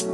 Ons 0.00 0.08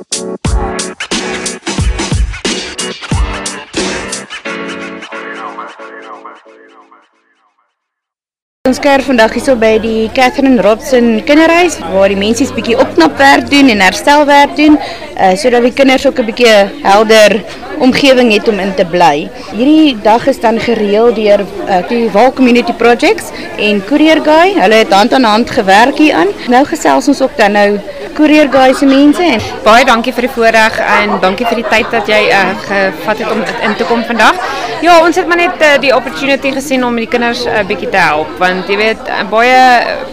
kuier 8.82 9.04
vandag 9.06 9.36
hierso 9.36 9.54
by 9.54 9.78
die 9.78 10.10
Catherine 10.10 10.58
Robson 10.66 11.22
Kinderhuis 11.28 11.78
waar 11.92 12.10
die 12.10 12.18
mense 12.18 12.42
'n 12.42 12.54
bietjie 12.58 12.74
opknapwerk 12.82 13.46
doen 13.46 13.70
en 13.70 13.80
herstelwerk 13.80 14.56
doen, 14.58 14.74
uh, 14.74 15.36
sodat 15.38 15.62
die 15.62 15.72
kinders 15.72 16.06
ook 16.06 16.18
'n 16.18 16.26
bietjie 16.32 16.56
helder 16.82 17.44
omgewing 17.78 18.32
het 18.32 18.48
om 18.48 18.58
in 18.58 18.74
te 18.74 18.84
bly. 18.84 19.28
Hierdie 19.52 19.96
dag 20.02 20.26
is 20.26 20.40
dan 20.40 20.60
gereël 20.60 21.14
deur 21.14 21.44
uh, 21.44 21.82
die 21.88 22.10
Wal 22.10 22.32
Community 22.32 22.72
Projects 22.72 23.30
en 23.58 23.84
Courier 23.84 24.20
Guy. 24.24 24.54
Hulle 24.56 24.82
het 24.84 24.92
hand 24.92 25.12
aan 25.12 25.24
hand 25.24 25.50
gewerk 25.50 25.98
hier 25.98 26.14
aan. 26.14 26.32
Nou 26.48 26.64
gesels 26.64 27.08
ons 27.08 27.22
ook 27.22 27.36
dan 27.36 27.52
nou 27.52 27.78
Courier 28.16 28.48
Guy 28.48 28.72
se 28.72 28.86
mense 28.88 29.22
en 29.22 29.42
baie 29.64 29.84
dankie 29.84 30.12
vir 30.16 30.24
die 30.24 30.32
voorreg 30.32 30.78
en 30.80 31.18
dankie 31.20 31.44
vir 31.48 31.60
die 31.60 31.66
tyd 31.68 31.90
dat 31.92 32.08
jy 32.08 32.20
uh, 32.32 32.44
gevat 32.64 33.20
het 33.20 33.32
om 33.32 33.42
in 33.44 33.76
te 33.76 33.84
kom 33.84 34.04
vandag. 34.08 34.38
Ja, 34.84 34.98
ons 35.04 35.16
het 35.16 35.28
maar 35.28 35.36
net 35.40 35.60
uh, 35.60 35.74
die 35.80 35.92
opportunity 35.92 36.52
gesien 36.52 36.84
om 36.84 36.96
die 36.96 37.08
kinders 37.12 37.44
'n 37.44 37.52
uh, 37.52 37.64
bietjie 37.68 37.90
te 37.92 38.00
help 38.00 38.28
want 38.40 38.68
jy 38.68 38.76
weet 38.76 39.08
uh, 39.08 39.20
baie 39.30 39.60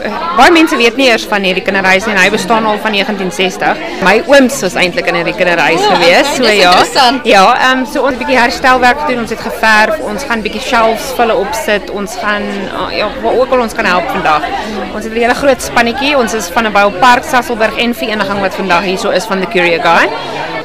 uh, 0.04 0.20
baie 0.38 0.52
mense 0.52 0.76
weet 0.76 0.98
nie 1.00 1.08
eers 1.08 1.26
van 1.28 1.44
hierdie 1.48 1.64
kinderhuis 1.64 2.08
en 2.08 2.20
hy 2.20 2.30
bestaan 2.30 2.66
al 2.66 2.80
van 2.84 2.92
1960. 2.92 3.78
My 4.04 4.20
ooms 4.28 4.60
was 4.62 4.76
eintlik 4.76 5.08
in 5.08 5.16
hierdie 5.16 5.36
kinderhuis 5.36 5.80
ja, 5.80 5.96
gewees. 5.96 6.36
So 6.36 6.44
ja. 6.52 6.74
Ja, 7.24 7.46
ehm 7.56 7.80
um, 7.80 7.86
so 7.86 8.04
ons 8.08 8.18
bietjie 8.18 8.38
herstelwerk 8.38 9.00
gedoen. 9.04 9.24
Ons 9.24 9.34
het 9.34 9.42
geverf, 9.42 10.00
ons 10.12 10.24
gaan 10.30 10.42
bietjie 10.46 10.62
shelves 10.62 11.12
vulle 11.18 11.36
opsit. 11.36 11.90
Ons 11.90 12.16
gaan 12.22 12.44
uh, 12.44 12.90
ja, 12.98 13.10
waar 13.24 13.40
ook 13.40 13.52
al 13.56 13.64
ons 13.66 13.74
kan 13.74 13.86
help 13.86 14.10
vandag. 14.10 14.48
Ons 14.94 15.04
het 15.04 15.14
'n 15.14 15.22
hele 15.26 15.38
groot 15.42 15.62
spannetjie. 15.62 16.18
Ons 16.18 16.34
is 16.34 16.50
van 16.56 16.68
'n 16.68 16.72
Boupark 16.72 17.24
Sasselburg 17.24 17.78
en 17.78 17.96
vereniging 17.96 18.40
wat 18.40 18.56
vandag 18.56 18.84
hier 18.84 18.98
so 18.98 19.10
is 19.10 19.26
van 19.26 19.40
the 19.40 19.48
Courier 19.48 19.82
Guy. 19.82 20.10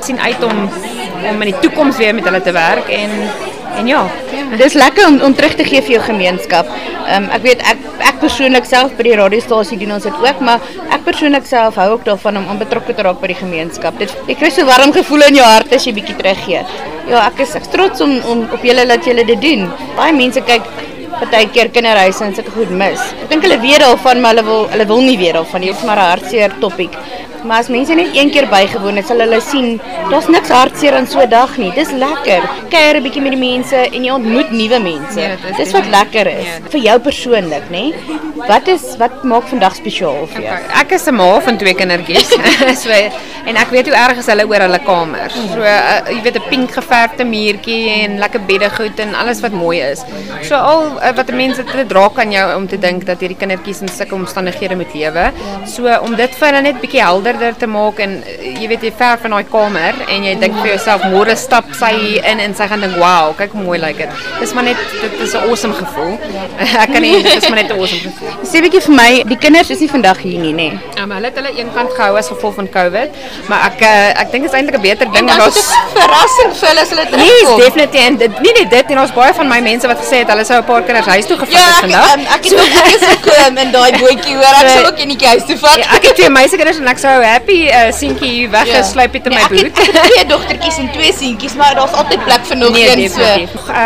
Sien 0.01 0.21
uit 0.21 0.45
om 0.45 0.71
om 1.31 1.43
in 1.43 1.51
die 1.53 1.59
toekoms 1.61 1.97
weer 1.97 2.15
met 2.15 2.25
hulle 2.25 2.43
te 2.43 2.53
werk 2.53 2.89
en 2.89 3.11
en 3.79 3.89
ja, 3.91 4.03
dis 4.59 4.77
lekker 4.79 5.07
om 5.07 5.21
om 5.29 5.35
terug 5.35 5.55
te 5.59 5.67
gee 5.69 5.83
vir 5.83 5.97
jou 5.97 6.03
gemeenskap. 6.09 6.71
Ehm 7.07 7.25
um, 7.25 7.31
ek 7.37 7.45
weet 7.47 7.63
ek 7.73 7.87
ek 8.11 8.21
persoonlik 8.23 8.67
self 8.69 8.95
by 8.99 9.07
die 9.07 9.17
radiostasie 9.21 9.79
doen 9.81 9.95
ons 9.97 10.07
dit 10.09 10.21
ook, 10.25 10.43
maar 10.49 10.61
ek 10.95 11.07
persoonlik 11.07 11.47
self 11.47 11.79
hou 11.81 11.89
ook 11.95 12.05
daarvan 12.09 12.41
om, 12.43 12.59
betrokke 12.59 12.95
te 12.95 13.07
raak 13.07 13.21
by 13.23 13.33
die 13.33 13.39
gemeenskap. 13.39 13.99
Dit 14.03 14.15
ek 14.29 14.39
kry 14.43 14.51
so 14.55 14.67
warm 14.69 14.93
gevoel 14.93 15.29
in 15.29 15.41
jou 15.41 15.47
hart 15.47 15.73
as 15.73 15.87
jy 15.87 15.95
bietjie 15.97 16.19
teruggee. 16.19 16.65
Ja, 17.09 17.25
ek 17.27 17.41
is 17.47 17.55
ek 17.59 17.71
trots 17.73 18.05
om 18.05 18.19
om 18.33 18.45
op 18.53 18.65
julle 18.65 18.87
dat 18.87 19.07
julle 19.07 19.25
dit 19.25 19.41
doen. 19.41 19.67
Baie 19.97 20.13
mense 20.13 20.43
kyk 20.53 20.67
partykeer 21.19 21.73
kinderhuise 21.75 22.25
en 22.25 22.35
sulke 22.37 22.53
goed 22.55 22.71
mis. 22.83 23.01
Ek 23.23 23.33
dink 23.33 23.47
hulle 23.47 23.59
weet 23.63 23.83
daarvan, 23.83 24.21
maar 24.23 24.37
hulle 24.37 24.45
wil 24.47 24.69
hulle 24.75 24.87
wil 24.93 25.03
nie 25.07 25.17
weet 25.21 25.39
daarvan 25.39 25.65
nie. 25.65 25.73
Dit 25.73 25.81
is 25.81 25.89
maar 25.89 25.99
'n 26.03 26.11
hartseer 26.13 26.53
topik. 26.61 26.95
Maar 27.49 27.59
as 27.59 27.69
mense 27.73 27.95
net 27.95 28.13
een 28.13 28.31
keer 28.31 28.45
bygewoon 28.49 28.99
het, 29.01 29.07
sal 29.09 29.23
hulle 29.25 29.39
sien 29.41 29.79
daar's 30.11 30.27
niks 30.29 30.51
hartseer 30.53 30.93
aan 30.99 31.07
so 31.09 31.21
'n 31.21 31.31
dag 31.33 31.57
nie. 31.57 31.71
Dis 31.73 31.91
lekker. 31.91 32.43
Kuier 32.69 32.97
'n 32.97 33.03
bietjie 33.03 33.23
met 33.23 33.33
die 33.33 33.41
mense 33.41 33.77
en 33.77 34.05
jy 34.05 34.13
ontmoet 34.13 34.51
nuwe 34.51 34.79
mense. 34.79 35.21
Ja, 35.21 35.37
dis 35.47 35.57
dis 35.57 35.73
wat 35.73 35.87
lekker 35.87 36.27
is 36.27 36.45
ja, 36.45 36.69
vir 36.71 36.81
jou 36.81 36.99
persoonlik, 36.99 37.65
nê? 37.71 37.95
Wat 38.47 38.69
is 38.69 38.97
wat 38.99 39.25
maak 39.25 39.49
vandag 39.49 39.75
spesiaal 39.75 40.27
vir 40.27 40.43
jou? 40.43 40.59
Ek 40.81 40.93
is 40.93 41.09
'n 41.09 41.15
ma 41.15 41.41
van 41.41 41.57
twee 41.57 41.75
kindertjies. 41.75 42.29
so 42.83 42.91
en 43.49 43.57
ek 43.57 43.71
weet 43.73 43.89
hoe 43.89 43.97
erg 43.97 44.19
is 44.21 44.27
hulle 44.27 44.45
oor 44.45 44.61
hulle 44.61 44.79
kamers. 44.85 45.37
So 45.55 45.65
uh, 45.65 46.05
jy 46.13 46.21
weet 46.23 46.37
'n 46.37 46.49
pink 46.51 46.71
geverfde 46.77 47.25
muurtjie 47.25 47.91
en 48.05 48.19
lekker 48.19 48.45
beddegoed 48.45 49.01
en 49.01 49.15
alles 49.15 49.41
wat 49.41 49.53
mooi 49.53 49.81
is. 49.81 50.05
So 50.43 50.55
al 50.55 51.01
uh, 51.01 51.13
wat 51.17 51.33
mense 51.33 51.65
dit 51.65 51.89
dra 51.89 52.09
kan 52.09 52.31
jou 52.31 52.57
om 52.57 52.67
te 52.69 52.79
dink 52.79 53.07
dat 53.07 53.21
hierdie 53.21 53.39
kindertjies 53.39 53.81
in 53.81 53.89
sulke 53.89 54.15
omstandighede 54.15 54.77
moet 54.77 54.93
lewe. 54.95 55.33
So 55.67 55.89
om 56.03 56.15
dit 56.15 56.35
vir 56.35 56.49
hulle 56.49 56.63
net 56.63 56.81
bietjie 56.81 57.03
helderder 57.39 57.59
te 57.59 57.67
maak 57.71 58.01
en 58.03 58.17
uh, 58.19 58.37
jy 58.59 58.69
weet 58.71 58.85
jy 58.89 58.91
verf 58.99 59.25
in 59.27 59.35
daai 59.35 59.47
kamer 59.53 59.99
en 60.11 60.25
jy 60.27 60.35
dink 60.41 60.57
vir 60.59 60.73
jouself 60.73 61.05
môre 61.13 61.37
stap 61.39 61.69
sy 61.79 61.93
in 62.19 62.43
en 62.43 62.55
sy 62.59 62.67
gaan 62.71 62.83
dink 62.83 62.97
wow, 62.99 63.31
kyk 63.39 63.55
hoe 63.55 63.65
mooi 63.65 63.79
lyk 63.79 64.03
dit. 64.03 64.25
Dis 64.41 64.55
maar 64.57 64.67
net 64.67 64.81
dit 65.03 65.21
is 65.23 65.35
'n 65.35 65.45
awesome 65.47 65.75
gevoel. 65.79 66.19
ek 66.83 66.93
kan 66.93 67.03
nie 67.03 67.23
dit 67.23 67.31
is 67.35 67.49
maar 67.49 67.61
net 67.63 67.71
'n 67.71 67.79
awesome 67.79 68.03
gevoel. 68.09 68.35
Sê 68.43 68.63
bietjie 68.65 68.83
vir 68.89 68.95
my, 68.95 69.11
die 69.31 69.39
kinders 69.39 69.71
is 69.71 69.81
nie 69.81 69.91
vandag 69.91 70.19
hier 70.23 70.41
nie, 70.43 70.55
nê? 70.55 70.69
Um, 70.99 71.11
hulle 71.15 71.29
het 71.31 71.37
hulle 71.39 71.51
eenkant 71.61 71.93
gehou 71.95 72.17
as 72.19 72.29
gevolg 72.33 72.55
van 72.59 72.69
COVID, 72.75 73.11
maar 73.49 73.61
ek 73.69 73.83
uh, 73.87 74.21
ek 74.23 74.33
dink 74.33 74.43
dit 74.47 74.51
is 74.53 74.57
eintlik 74.59 74.79
'n 74.79 74.83
beter 74.83 75.07
ding 75.15 75.29
want 75.31 75.55
'n 75.55 75.67
verrassing 75.99 76.51
vir 76.59 76.69
hulle 76.69 76.81
as 76.83 76.91
hulle 76.91 77.05
Nee, 77.11 77.27
is 77.27 77.39
terugkom. 77.39 77.61
definitief 77.63 78.07
en 78.09 78.17
dit 78.23 78.41
nie 78.47 78.53
net 78.59 78.71
dit 78.71 78.91
en 78.95 78.99
ons 79.05 79.13
baie 79.15 79.35
van 79.35 79.49
my 79.49 79.61
mense 79.61 79.87
wat 79.87 79.99
gesê 80.03 80.17
het 80.25 80.29
hulle 80.33 80.45
sou 80.45 80.59
'n 80.59 80.65
paar 80.65 80.83
kinders 80.83 81.07
huis 81.07 81.27
toe 81.31 81.37
gevat 81.39 81.55
Ja, 81.55 81.67
het 81.69 81.79
vandag. 81.85 82.15
um, 82.15 82.21
ek 82.37 82.45
het 82.45 82.53
ook 82.55 82.73
ek 82.81 82.89
is 82.97 83.05
ook 83.13 83.27
um, 83.47 83.57
in 83.65 83.71
daai 83.71 83.93
bootjie 84.01 84.35
hoor. 84.37 84.55
Ek 84.63 84.69
sal 84.75 84.87
ook 84.91 84.99
enetjie 85.05 85.29
huis 85.29 85.45
toe 85.47 85.59
vat. 85.59 85.77
Ja, 85.79 85.87
ek 85.97 86.03
het 86.09 86.15
twee 86.19 86.31
meisiekinders 86.31 86.79
en 86.83 86.89
ek 86.89 86.99
sou 86.99 87.15
happy 87.23 87.59
uh, 87.69 87.93
seentjie 87.93 88.31
hier 88.31 88.51
weggesluip 88.51 89.13
het 89.13 89.27
in 89.27 89.33
Nee, 89.33 89.39
my 89.39 89.57
het, 89.57 89.73
boot. 89.75 89.79
ek 89.79 89.95
het 89.95 90.11
twee 90.11 90.27
dogtertjies 90.35 90.79
en 90.83 90.91
twee 90.93 91.13
seentjies, 91.13 91.55
maar 91.55 91.75
daar's 91.79 91.93
altyd 91.93 92.25
plek 92.25 92.43
vir 92.51 92.57
nog 92.57 92.71
Nee, 92.73 92.91
een 92.91 93.11
so. 93.11 93.23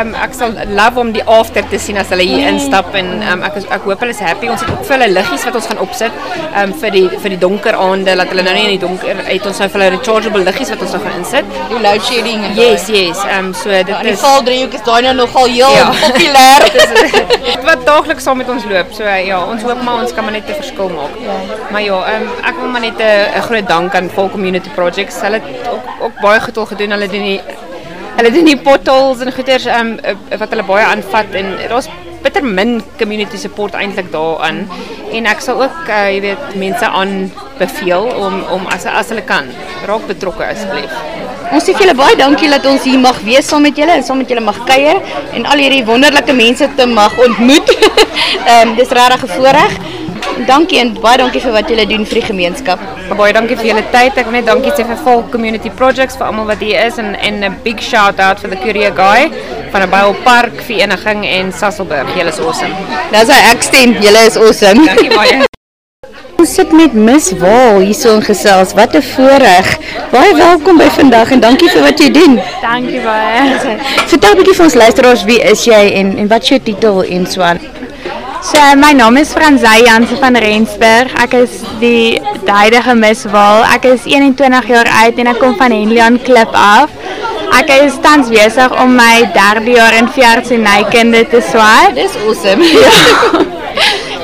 Um, 0.01 0.15
ek 0.15 0.33
sal 0.39 0.51
love 0.81 0.99
om 1.01 1.13
die 1.13 1.25
after 1.25 1.63
te 1.69 1.79
sien 1.79 1.99
as 1.99 2.09
hulle 2.09 2.23
hier 2.25 2.49
instap 2.49 2.95
en 2.95 3.21
um, 3.33 3.43
ek 3.43 3.57
is, 3.57 3.65
ek 3.69 3.83
hoop 3.85 4.01
hulle 4.01 4.11
is 4.17 4.19
happy. 4.21 4.49
Ons 4.49 4.61
het 4.65 4.71
ook 4.71 4.85
vir 4.87 4.97
hulle 4.99 5.09
liggies 5.13 5.45
wat 5.45 5.55
ons 5.55 5.67
gaan 5.67 5.79
opsit 5.79 6.13
um, 6.57 6.73
vir 6.81 6.91
die 6.91 7.02
vir 7.09 7.31
die 7.35 7.39
donker 7.39 7.75
aande 7.75 8.15
dat 8.17 8.29
hulle 8.29 8.43
nou 8.43 8.55
nie 8.55 8.65
in 8.65 8.79
die 8.79 8.87
donker 8.87 9.17
uit 9.27 9.47
ons 9.47 9.59
nou 9.59 9.69
vir 9.69 9.81
hulle 9.81 9.91
rechargeable 9.97 10.43
liggies 10.45 10.71
wat 10.71 10.81
ons 10.87 10.93
nou 10.93 11.01
gaan 11.05 11.17
insit. 11.19 11.45
Die 11.71 11.79
load 11.81 12.03
shedding 12.09 12.45
Yes, 12.57 12.89
yes. 12.89 13.19
Um, 13.39 13.53
so 13.55 13.71
dit 13.71 13.87
daai. 13.87 14.03
Die 14.05 14.13
is 14.13 14.21
valdriehoek 14.21 14.75
is 14.75 14.83
daai 14.83 15.03
nou 15.03 15.15
nogal 15.15 15.47
heel 15.47 15.75
Ja. 15.77 15.89
populêr. 16.03 16.67
Dit 17.49 17.65
wat 17.65 17.87
daagliks 17.87 18.23
saam 18.25 18.37
met 18.39 18.49
ons 18.49 18.65
loop. 18.65 18.93
So 18.93 19.03
ja, 19.05 19.41
ons 19.45 19.63
hoop 19.63 19.83
maar 19.83 20.03
ons 20.03 20.13
kan 20.15 20.25
maar 20.25 20.33
net 20.33 20.49
'n 20.49 20.55
verskil 20.55 20.89
maak. 20.89 21.15
Maar 21.71 21.83
ja, 21.83 21.99
um, 22.15 22.29
ek 22.45 22.55
wil 22.61 22.69
maar 22.69 22.81
net 22.81 22.99
'n 23.01 23.43
groot 23.49 23.69
dank 23.69 23.95
aan 23.95 24.11
Vol 24.11 24.31
Community 24.31 24.71
Projects. 24.75 25.21
Hulle 25.21 25.41
het 25.41 25.69
ook, 25.73 25.87
ook 26.05 26.21
baie 26.21 26.41
goed 26.41 26.57
al 26.57 26.67
gedoen. 26.67 26.91
Hulle 26.91 27.09
doen 27.09 27.23
die 27.23 27.41
hulle 28.17 28.31
doen 28.31 28.45
die 28.45 28.57
potholes 28.61 29.21
en 29.21 29.33
goeders 29.33 29.67
um, 29.67 29.99
uh, 30.05 30.15
wat 30.39 30.49
hulle 30.51 30.63
baie 30.63 30.85
aanvat 30.85 31.33
en 31.35 31.57
daar's 31.69 31.89
bitter 32.23 32.43
min 32.43 32.81
community 32.99 33.37
support 33.37 33.75
eintlik 33.75 34.11
daaraan. 34.13 34.65
En 35.13 35.27
ek 35.27 35.43
sal 35.45 35.63
ook 35.63 35.89
uh, 35.89 36.07
jy 36.13 36.21
weet 36.25 36.57
mense 36.61 36.89
aanbeveel 37.01 38.09
om 38.27 38.43
om 38.57 38.67
as 38.73 38.87
as 38.87 39.13
hulle 39.13 39.25
kan 39.29 39.51
raak 39.89 40.07
betrokke 40.11 40.47
asseblief. 40.47 40.95
Ons 41.53 41.67
sê 41.69 41.75
vir 41.75 41.85
julle 41.85 41.97
baie 41.99 42.17
dankie 42.17 42.49
dat 42.49 42.67
ons 42.69 42.85
hier 42.89 43.01
mag 43.01 43.19
wees 43.27 43.49
saam 43.49 43.67
met 43.67 43.77
julle 43.77 43.93
en 43.93 44.05
saam 44.07 44.23
met 44.23 44.31
julle 44.31 44.45
mag 44.45 44.57
kuier 44.69 45.03
en 45.37 45.45
al 45.53 45.61
hierdie 45.61 45.85
wonderlike 45.85 46.33
mense 46.39 46.69
te 46.79 46.87
mag 46.89 47.19
ontmoet. 47.27 47.75
Ehm 47.83 48.71
um, 48.71 48.77
dis 48.79 48.95
regtig 48.99 49.27
'n 49.27 49.35
voorreg. 49.37 49.75
Dankie 50.49 50.79
en 50.81 50.95
baie 51.03 51.19
dankie 51.21 51.43
vir 51.45 51.53
wat 51.53 51.69
julle 51.69 51.85
doen 51.87 52.07
vir 52.09 52.21
die 52.21 52.29
gemeenskap. 52.31 52.81
Baie 53.19 53.33
dankie 53.37 53.57
vir 53.57 53.67
julle 53.73 53.85
tyd. 53.93 54.17
Ek 54.17 54.25
wil 54.31 54.39
net 54.39 54.47
dankie 54.49 54.73
sê 54.73 54.87
vir 54.89 54.97
Volk 55.05 55.29
Community 55.35 55.71
Projects 55.71 56.17
vir 56.17 56.27
almal 56.31 56.49
wat 56.53 56.65
hier 56.65 56.87
is 56.87 56.99
en 56.99 57.15
en 57.15 57.45
'n 57.45 57.59
big 57.65 57.83
shout 57.83 58.19
out 58.21 58.41
vir 58.41 58.51
the 58.51 58.61
Courier 58.65 58.95
Guy 58.97 59.29
van 59.73 59.87
die 59.87 59.89
Byle 59.89 60.15
Park 60.25 60.61
Vereniging 60.67 61.25
en 61.27 61.53
Sasselburg. 61.53 62.11
Julle 62.17 62.33
is 62.33 62.41
awesome. 62.45 62.75
Dis 63.13 63.33
hy 63.33 63.41
ek 63.53 63.65
stem. 63.65 63.97
Julle 64.05 64.27
is 64.29 64.37
awesome. 64.37 64.85
Dankie 64.87 65.11
baie. 65.15 65.41
Ons 66.43 66.57
sit 66.59 66.73
met 66.75 66.93
Miss 66.93 67.31
Waal 67.39 67.79
hierso 67.81 68.17
in 68.19 68.25
gesels. 68.27 68.75
Wat 68.77 68.97
'n 68.99 69.03
voorreg. 69.15 69.69
Baie 70.11 70.35
welkom 70.37 70.77
by 70.79 70.91
vandag 70.99 71.31
en 71.33 71.41
dankie 71.41 71.71
vir 71.71 71.83
wat 71.87 72.01
jy 72.01 72.11
doen. 72.13 72.41
Dankie 72.61 73.01
baie. 73.01 73.77
Vertel 74.13 74.35
'n 74.35 74.41
bietjie 74.43 74.57
vir 74.59 74.65
ons 74.65 74.75
luisteraars 74.75 75.25
wie 75.25 75.41
is 75.41 75.65
jy 75.65 75.83
en 76.03 76.19
en 76.19 76.29
wat 76.29 76.43
is 76.43 76.49
jou 76.49 76.61
titel 76.61 77.03
en 77.03 77.27
so 77.27 77.41
aan. 77.41 77.61
So 78.43 78.59
my 78.77 78.93
naam 78.93 79.17
is 79.17 79.33
Franzay 79.33 79.87
Jansen 79.87 80.19
van 80.19 80.37
Rensburg. 80.37 81.15
Ek 81.23 81.33
is 81.39 81.63
die 81.81 82.21
huidige 82.45 82.95
Miss 82.95 83.25
Waal. 83.25 83.63
Ek 83.73 83.85
is 83.85 84.05
21 84.05 84.67
jaar 84.67 84.91
oud 85.05 85.19
en 85.19 85.27
ek 85.31 85.39
kom 85.39 85.55
van 85.57 85.71
Henley 85.71 86.19
Klip 86.27 86.51
af. 86.53 86.91
Ek 87.53 87.69
is 87.75 87.97
tans 88.01 88.31
besig 88.33 88.73
om 88.81 88.95
my 88.97 89.27
derde 89.35 89.75
jaar 89.77 89.93
in 89.99 90.09
veeartsenykunde 90.15 91.27
te 91.29 91.43
swaai. 91.51 91.93
Dis 91.99 92.17
awesome. 92.25 92.65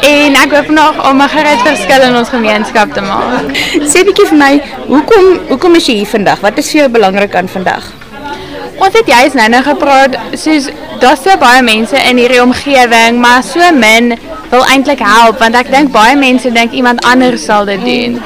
En 0.09 0.37
ek 0.39 0.53
hoop 0.55 0.69
nog 0.73 0.99
om 1.11 1.21
'n 1.21 1.29
groot 1.29 1.63
verskil 1.67 2.03
in 2.07 2.17
ons 2.17 2.29
gemeenskap 2.29 2.93
te 2.95 3.01
maak. 3.01 3.51
Sê 3.93 4.05
bietjie 4.07 4.27
vir 4.31 4.39
my, 4.39 4.53
hoekom 4.87 5.27
hoekom 5.49 5.75
is 5.75 5.87
jy 5.87 5.95
hier 6.01 6.07
vandag? 6.07 6.41
Wat 6.41 6.59
is 6.59 6.71
vir 6.71 6.81
jou 6.81 6.89
belangrik 6.89 7.35
aan 7.35 7.49
vandag? 7.49 7.85
Ons 8.79 8.95
het 8.95 9.07
juist 9.07 9.35
nou 9.35 9.49
nou 9.49 9.63
gepraat 9.63 10.17
soos 10.33 10.69
daar's 11.01 11.23
so 11.23 11.37
baie 11.37 11.63
mense 11.63 11.97
in 12.11 12.17
hierdie 12.17 12.43
omgewing, 12.43 13.19
maar 13.21 13.43
so 13.43 13.73
min 13.73 14.15
wil 14.51 14.65
eintlik 14.65 15.03
help 15.03 15.39
want 15.39 15.55
ek 15.55 15.71
dink 15.71 15.93
baie 15.93 16.17
mense 16.17 16.51
dink 16.51 16.73
iemand 16.73 17.05
anders 17.05 17.45
sal 17.45 17.65
dit 17.65 17.85
doen. 17.85 18.23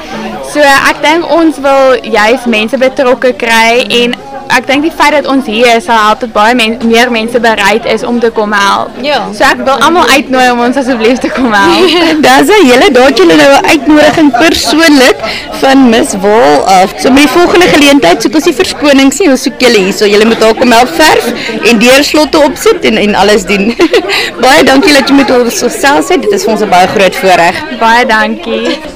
So 0.53 0.59
ek 0.59 1.01
dink 1.01 1.25
ons 1.31 1.57
wil 1.57 1.97
juist 2.03 2.45
mense 2.45 2.77
betrokke 2.77 3.33
kry 3.33 3.83
en 3.89 4.15
ek 4.47 4.67
dink 4.67 4.83
die 4.83 4.91
feit 4.91 5.13
dat 5.15 5.27
ons 5.29 5.45
hier 5.45 5.77
is 5.77 5.85
sal 5.87 5.97
help 5.97 6.23
dat 6.23 6.33
baie 6.35 6.55
men 6.55 6.77
meer 6.89 7.11
mense 7.11 7.39
bereid 7.39 7.85
is 7.89 8.03
om 8.03 8.19
te 8.19 8.29
kom 8.29 8.53
help. 8.55 8.97
Ja. 9.05 9.19
So 9.35 9.45
ek 9.47 9.63
wil 9.67 9.81
almal 9.87 10.07
uitnooi 10.15 10.45
om 10.51 10.63
ons 10.67 10.79
asseblief 10.81 11.21
te 11.23 11.31
kom 11.33 11.53
help. 11.53 11.93
Daar's 12.25 12.49
'n 12.49 12.67
hele 12.69 12.89
daad 12.97 13.17
julle 13.17 13.35
nou 13.41 13.51
'n 13.57 13.65
uitnodiging 13.73 14.31
persoonlik 14.37 15.17
van 15.61 15.89
Miss 15.89 16.15
Wall 16.25 16.63
af. 16.79 16.93
So 16.97 17.11
met 17.11 17.25
die 17.25 17.33
volgende 17.37 17.67
geleentheid 17.75 18.21
soek 18.21 18.35
ons 18.39 18.49
die 18.49 18.57
verskoning 18.61 19.13
sien, 19.13 19.31
ons 19.31 19.43
soek 19.43 19.59
julle 19.59 19.83
hierso. 19.85 20.05
Julle 20.05 20.25
moet 20.25 20.39
daar 20.39 20.55
kom 20.55 20.71
help 20.71 20.89
verf 20.95 21.25
en 21.69 21.79
deurslotte 21.79 22.39
opsit 22.49 22.85
en 22.85 22.97
en 22.97 23.15
alles 23.15 23.45
doen. 23.45 23.75
baie 24.45 24.63
dankie 24.63 24.93
dat 24.93 25.09
jy 25.09 25.15
met 25.15 25.31
ons 25.31 25.61
gesels 25.67 26.09
het. 26.09 26.21
Dit 26.21 26.31
is 26.31 26.43
vir 26.43 26.51
ons 26.57 26.61
'n 26.61 26.69
baie 26.69 26.87
groot 26.87 27.15
voorreg. 27.15 27.63
Baie 27.79 28.05
dankie. 28.05 28.92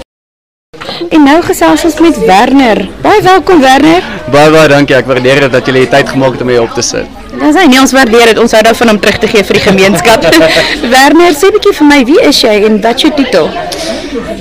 En 1.10 1.24
nou 1.24 1.38
gesels 1.46 1.84
ons 1.88 2.00
met 2.04 2.18
Werner. 2.26 2.82
Baie 3.02 3.22
welkom 3.24 3.62
Werner. 3.62 4.04
Baie 4.32 4.52
baie 4.52 4.68
dankie. 4.72 4.96
Ek 4.98 5.08
waardeer 5.08 5.46
dat 5.52 5.68
jy 5.68 5.76
die 5.78 5.90
tyd 5.92 6.10
gemaak 6.10 6.36
het 6.36 6.44
om 6.44 6.52
hier 6.52 6.66
op 6.66 6.74
te 6.76 6.84
sit. 6.84 7.27
Dis 7.38 7.56
hy, 7.56 7.66
nee, 7.70 7.80
ons 7.80 7.94
waardeer 7.94 8.32
dit. 8.32 8.40
Ons 8.42 8.52
hou 8.56 8.62
daarvan 8.66 8.90
om 8.96 9.00
terug 9.00 9.20
te 9.22 9.28
gee 9.32 9.44
vir 9.44 9.60
die 9.60 9.66
gemeenskap. 9.66 10.26
Werner, 10.94 11.34
sê 11.38 11.48
'n 11.50 11.56
bietjie 11.58 11.74
vir 11.80 11.88
my, 11.92 12.00
wie 12.10 12.22
is 12.30 12.42
jy 12.44 12.56
en 12.70 12.82
wat 12.82 12.96
is 12.96 13.02
jou 13.08 13.12
titel? 13.20 13.50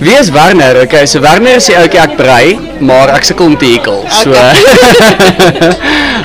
Wie 0.01 0.15
is 0.17 0.31
Werner? 0.31 0.83
Okay, 0.85 1.07
so 1.07 1.21
Werner 1.21 1.57
is 1.61 1.67
die 1.69 1.77
ouetjie 1.77 2.01
ek 2.01 2.17
brei, 2.17 2.57
maar 2.81 3.09
ek 3.17 3.25
sukkel 3.29 3.47
om 3.53 3.57
te 3.57 3.67
hekel. 3.75 4.01
So 4.23 4.33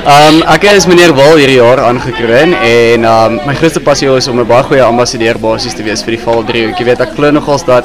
Ehm 0.02 0.34
um, 0.34 0.38
ek 0.50 0.64
is 0.66 0.86
meneer 0.90 1.12
Wal 1.14 1.36
hierdie 1.38 1.60
jaar 1.60 1.78
aangekroon 1.86 2.54
en 2.58 3.04
ehm 3.06 3.06
um, 3.06 3.36
my 3.46 3.54
grootste 3.54 3.80
passie 3.86 4.08
is 4.10 4.26
om 4.28 4.40
'n 4.40 4.46
baie 4.48 4.64
goeie 4.66 4.82
ambassadeur 4.82 5.38
basies 5.38 5.74
te 5.78 5.82
wees 5.86 6.02
vir 6.02 6.16
die 6.16 6.22
Val 6.24 6.42
3. 6.48 6.64
Ek 6.72 6.80
weet 6.88 7.00
ek 7.00 7.12
glo 7.14 7.30
nogals 7.30 7.62
dat 7.64 7.84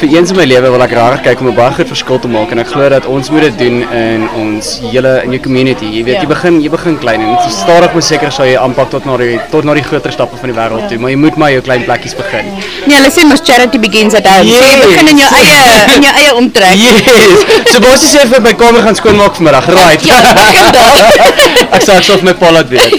vir 0.00 0.08
eens 0.16 0.30
in 0.30 0.36
my 0.36 0.44
lewe 0.44 0.70
wil 0.74 0.82
ek 0.84 0.92
regtig 0.92 1.22
kyk 1.24 1.40
om 1.40 1.48
'n 1.48 1.56
baie 1.56 1.72
groot 1.72 1.88
verskil 1.88 2.18
te 2.20 2.28
maak 2.28 2.52
en 2.52 2.58
ek 2.58 2.66
glo 2.74 2.88
dat 2.88 3.06
ons 3.06 3.30
moet 3.30 3.42
dit 3.48 3.58
doen 3.58 3.80
in 3.92 4.28
ons 4.42 4.80
hele 4.92 5.22
in 5.24 5.30
jou 5.32 5.40
community. 5.40 5.86
Jy 5.86 6.04
weet, 6.04 6.14
Ja. 6.14 6.20
jy 6.20 6.28
begin 6.28 6.60
jy 6.62 6.70
begin 6.70 6.98
klein 6.98 7.20
en 7.22 7.36
stadig 7.50 7.92
maar 7.94 8.02
seker 8.02 8.23
sal 8.30 8.46
jy 8.46 8.56
aanpak 8.56 8.90
tot 8.90 9.04
na 9.08 9.16
die 9.20 9.38
tot 9.50 9.64
na 9.64 9.74
die 9.74 9.82
groter 9.84 10.12
stappe 10.12 10.36
van 10.40 10.48
die 10.52 10.56
wêreld 10.58 10.88
toe, 10.88 10.98
maar 10.98 11.10
jy 11.10 11.16
moet 11.16 11.36
maar 11.36 11.50
jou 11.52 11.62
klein 11.66 11.84
plekkies 11.84 12.14
begin. 12.16 12.46
Nee, 12.86 12.96
hulle 12.96 13.10
sê 13.10 13.24
mos 13.28 13.42
charity 13.44 13.78
begins 13.78 14.14
at 14.14 14.26
home. 14.26 14.48
So 14.48 14.62
jy 14.62 14.74
Yes. 14.74 14.86
begin 14.86 15.08
in 15.12 15.18
jou 15.18 15.30
eie 15.40 15.96
in 15.96 16.02
jou 16.08 16.14
eie 16.22 16.34
omtrek. 16.34 16.76
Yes. 16.76 17.72
So 17.72 17.80
basies 17.80 18.14
sê 18.14 18.26
vir 18.28 18.40
my 18.40 18.52
kamer 18.54 18.82
gaan 18.86 18.94
skoonmaak 18.96 19.34
vanmiddag. 19.36 19.68
Right. 19.74 20.04
Ja, 20.06 20.20
begin 20.34 20.72
daar. 20.72 21.04
ek 21.76 21.82
sal 21.82 21.96
ek 21.96 22.04
sal 22.08 22.18
vir 22.22 22.24
my 22.30 22.34
pa 22.38 22.50
laat 22.54 22.68
weet. 22.68 22.94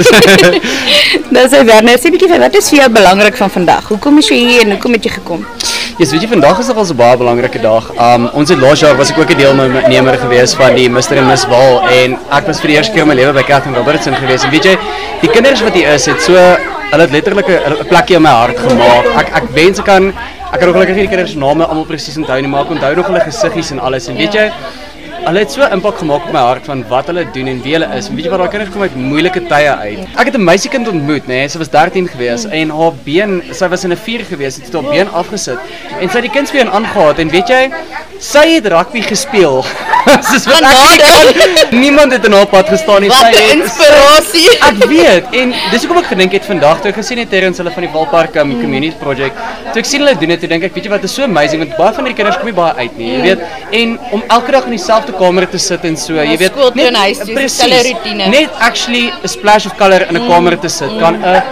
Dis 1.36 1.51
hy 1.56 1.63
Werner, 1.68 1.98
sê 2.00 2.12
bietjie 2.13 2.30
vir 2.31 2.39
wat 2.45 2.56
is 2.56 2.69
vir 2.71 2.80
jou 2.83 2.89
belangrik 3.00 3.38
van 3.38 3.50
vandag? 3.50 3.88
Hoekom 3.94 4.18
is 4.21 4.30
jy 4.31 4.38
hier 4.45 4.66
en 4.66 4.75
hoekom 4.75 4.94
het 4.98 5.06
jy 5.10 5.16
gekom? 5.18 5.45
Yes, 5.95 6.09
weet 6.12 6.25
jy 6.25 6.27
vandag 6.27 6.57
is 6.59 6.68
nogal 6.68 6.83
'n 6.92 6.97
baie 7.00 7.15
belangrike 7.15 7.59
dag. 7.63 7.86
Um 7.95 8.27
ons 8.36 8.50
het 8.50 8.59
laas 8.59 8.81
jaar 8.83 8.97
was 8.97 9.12
ek 9.12 9.18
ook 9.18 9.30
'n 9.31 9.38
deelnemer 9.38 10.18
gewees 10.19 10.53
van 10.53 10.75
die 10.75 10.89
Mr 10.89 11.15
en 11.15 11.27
Miss 11.27 11.45
Wal 11.47 11.88
en 11.88 12.18
ek 12.31 12.47
was 12.47 12.59
vir 12.59 12.68
die 12.68 12.75
eerste 12.75 12.92
keer 12.92 13.03
in 13.03 13.07
my 13.07 13.15
lewe 13.15 13.31
by 13.31 13.44
Catherine 13.44 13.77
Robertson 13.77 14.13
gewees 14.13 14.44
en 14.44 14.51
weet 14.51 14.65
jy, 14.65 14.77
die 15.21 15.30
kinders 15.30 15.62
wat 15.62 15.74
hier 15.74 15.88
is, 15.94 16.06
het 16.06 16.21
so 16.21 16.33
hulle 16.33 17.01
het 17.01 17.12
letterlik 17.12 17.47
'n 17.47 17.88
plekkie 17.88 18.18
in 18.18 18.24
my 18.24 18.30
hart 18.30 18.57
gemaak. 18.57 19.06
Ek 19.15 19.27
ek 19.36 19.44
wens 19.53 19.80
ek 19.80 19.86
kan 19.86 20.13
ek 20.51 20.59
kan 20.59 20.68
ongelukkig 20.68 20.95
nie 20.95 21.07
die 21.07 21.15
kinders 21.15 21.36
name 21.36 21.63
almal 21.65 21.86
presies 21.86 22.18
onthou 22.18 22.42
nie, 22.42 22.50
maar 22.50 22.65
ek 22.65 22.71
onthou 22.71 22.95
nog 22.95 23.07
hulle 23.07 23.21
gesiggies 23.21 23.71
en 23.71 23.80
alles 23.80 24.07
en 24.09 24.18
weet 24.18 24.33
jy 24.33 24.51
Hulle 25.23 25.41
het 25.41 25.51
so 25.51 25.65
impak 25.73 25.97
gemaak 26.01 26.27
op 26.27 26.33
my 26.35 26.41
hart 26.45 26.67
van 26.69 26.83
wat 26.89 27.07
hulle 27.09 27.23
doen 27.33 27.47
en 27.47 27.62
wie 27.63 27.73
hulle 27.73 27.88
is. 27.97 28.09
En 28.09 28.17
weet 28.17 28.27
jy 28.27 28.31
wat 28.33 28.44
daai 28.44 28.51
kinders 28.53 28.73
kom 28.73 28.83
uit 28.85 28.95
moeilike 29.00 29.41
tye 29.50 29.71
uit. 29.71 30.01
Ek 30.15 30.29
het 30.29 30.35
'n 30.38 30.44
meisiekind 30.44 30.88
ontmoet, 30.88 31.25
nê. 31.25 31.39
Nee, 31.41 31.47
sy 31.50 31.57
was 31.57 31.69
13 31.69 32.07
gewees 32.07 32.45
en 32.45 32.69
haar 32.69 32.94
been, 33.06 33.41
sy 33.51 33.67
was 33.67 33.83
in 33.83 33.91
'n 33.91 33.97
vuur 33.97 34.23
gewees, 34.29 34.56
het 34.57 34.73
haar 34.73 34.83
been 34.83 35.09
afgesit. 35.09 35.59
En 36.00 36.09
sy 36.09 36.15
het 36.19 36.27
die 36.27 36.35
kindsbeen 36.38 36.69
aangehaat 36.69 37.19
en 37.19 37.29
weet 37.29 37.47
jy, 37.47 37.71
sy 38.19 38.45
het 38.56 38.67
rugby 38.67 39.01
gespeel. 39.01 39.63
Soos 40.29 40.45
wat 40.45 40.62
ek 40.62 41.01
kan. 41.01 41.79
Niemand 41.79 42.11
het 42.11 42.25
in 42.25 42.33
haar 42.38 42.45
pad 42.45 42.69
gestaan 42.69 43.01
nie. 43.01 43.09
Wat 43.09 43.33
Sy 43.33 43.41
'n 43.41 43.61
inspirasie. 43.61 44.50
Ek 44.69 44.85
weet 44.89 45.25
en 45.31 45.53
dis 45.71 45.83
hoekom 45.83 45.97
ek 46.03 46.09
gedink 46.13 46.31
het 46.31 46.45
vandag 46.45 46.81
toe 46.81 46.89
ek 46.91 46.95
gesien 47.01 47.18
het 47.18 47.29
Terrence 47.29 47.61
hulle 47.61 47.73
van 47.73 47.83
die 47.85 47.91
Walpark 47.94 48.35
um, 48.35 48.53
Community 48.61 48.95
Project. 49.01 49.35
Toe 49.71 49.81
ek 49.81 49.85
sien 49.85 50.01
hulle 50.01 50.15
doen 50.18 50.29
dit, 50.29 50.39
toe 50.39 50.50
dink 50.50 50.63
ek, 50.63 50.73
weet 50.73 50.85
jy 50.85 50.91
wat, 50.91 51.03
is 51.03 51.13
so 51.13 51.23
amazing 51.23 51.59
want 51.63 51.75
baie 51.77 51.94
van 51.94 52.03
die 52.06 52.13
kinders 52.13 52.38
kom 52.38 52.45
nie 52.45 52.57
baie 52.57 52.73
uit 52.85 52.97
nie, 52.97 53.09
jy 53.15 53.21
weet. 53.21 53.39
En 53.71 53.97
om 54.11 54.23
elke 54.38 54.51
dag 54.51 54.65
in 54.65 54.77
dieselfde 54.77 55.05
kamer 55.13 55.46
te 55.52 55.57
sit 55.57 55.86
en 55.86 55.98
so, 55.98 56.16
jy 56.16 56.38
weet, 56.38 56.52
skool 56.52 56.72
toe 56.72 56.88
en 56.88 56.96
huis 56.96 57.19
presies, 57.19 57.60
dieselfde 57.60 57.84
roetine. 57.90 58.30
Net 58.34 58.50
actually 58.60 59.12
'n 59.12 59.28
splash 59.28 59.66
of 59.66 59.78
colour 59.78 60.07
in 60.10 60.18
'n 60.18 60.28
kamer 60.28 60.57
te 60.57 60.69
sit 60.69 61.00
kan 61.00 61.16
'n 61.16 61.44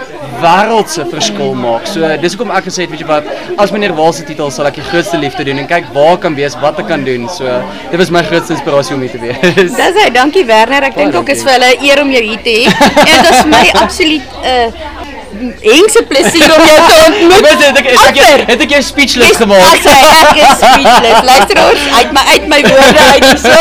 wêreldse 0.42 1.04
verskil 1.10 1.54
maak. 1.54 1.86
So 1.86 2.16
dis 2.22 2.34
hoekom 2.34 2.50
ek 2.50 2.64
gesê 2.68 2.84
het, 2.84 2.90
weet 2.90 3.04
jy 3.04 3.08
wat, 3.08 3.24
as 3.58 3.72
meneer 3.74 3.94
Waal 3.98 4.12
se 4.12 4.24
titel 4.24 4.50
sal 4.50 4.66
ek 4.70 4.80
die 4.80 4.86
grootste 4.90 5.20
liefde 5.22 5.44
doen 5.44 5.58
en 5.62 5.68
kyk 5.70 5.92
waar 5.96 6.18
kan 6.18 6.34
wees, 6.34 6.56
wat 6.64 6.78
ek 6.82 6.88
kan 6.88 7.04
doen. 7.04 7.28
So 7.28 7.44
dit 7.90 7.98
was 7.98 8.10
my 8.10 8.22
grootste 8.22 8.56
inspirasie 8.56 8.96
om 8.96 9.00
hier 9.06 9.14
te 9.14 9.22
wees. 9.22 9.72
Dis 9.80 10.02
hy, 10.02 10.10
dankie 10.10 10.44
Werner. 10.44 10.82
Ek 10.90 10.98
dink 11.00 11.14
ook 11.14 11.28
is 11.28 11.44
vir 11.46 11.52
hulle 11.58 11.70
'n 11.76 11.88
eer 11.88 12.02
om 12.02 12.10
jou 12.10 12.22
hier 12.22 12.42
te 12.42 12.58
hê. 12.58 12.64
Dit 13.10 13.32
is 13.32 13.44
my 13.46 13.64
absoluut 13.84 14.22
'n 14.42 14.46
uh, 14.54 15.03
hengse 15.62 16.02
plesier 16.10 16.50
om 16.56 16.62
jou 16.68 16.78
te 16.88 16.96
ontmoet. 17.06 17.40
Wat 17.48 17.62
het 17.64 17.78
ek 17.80 17.86
het 17.90 17.98
ek 18.08 18.48
het 18.52 18.60
ek 18.66 18.70
jou 18.76 18.82
speechless 18.82 19.30
Dis 19.34 19.40
gemaak? 19.42 19.64
as 19.70 19.84
hy 19.84 20.00
ek 20.20 20.36
is 20.44 20.52
speechless. 20.62 21.20
Luister 21.30 21.56
ons 21.64 21.82
uit 21.98 22.12
my 22.18 22.22
uit 22.34 22.46
my 22.54 22.60
woorde 22.68 23.02
uit 23.12 23.24
hierso. 23.24 23.56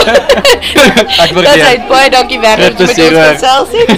Ek 1.24 1.32
waardeer. 1.34 1.54
Dis 1.54 1.66
hy 1.68 1.76
baie 1.90 2.10
dankie 2.10 2.40
Werner 2.40 2.76
Dit 2.78 2.90
is 2.90 2.98
jy 2.98 3.10
met 3.12 3.18
ons 3.18 3.42
gesels 3.42 3.70
het. 3.80 3.90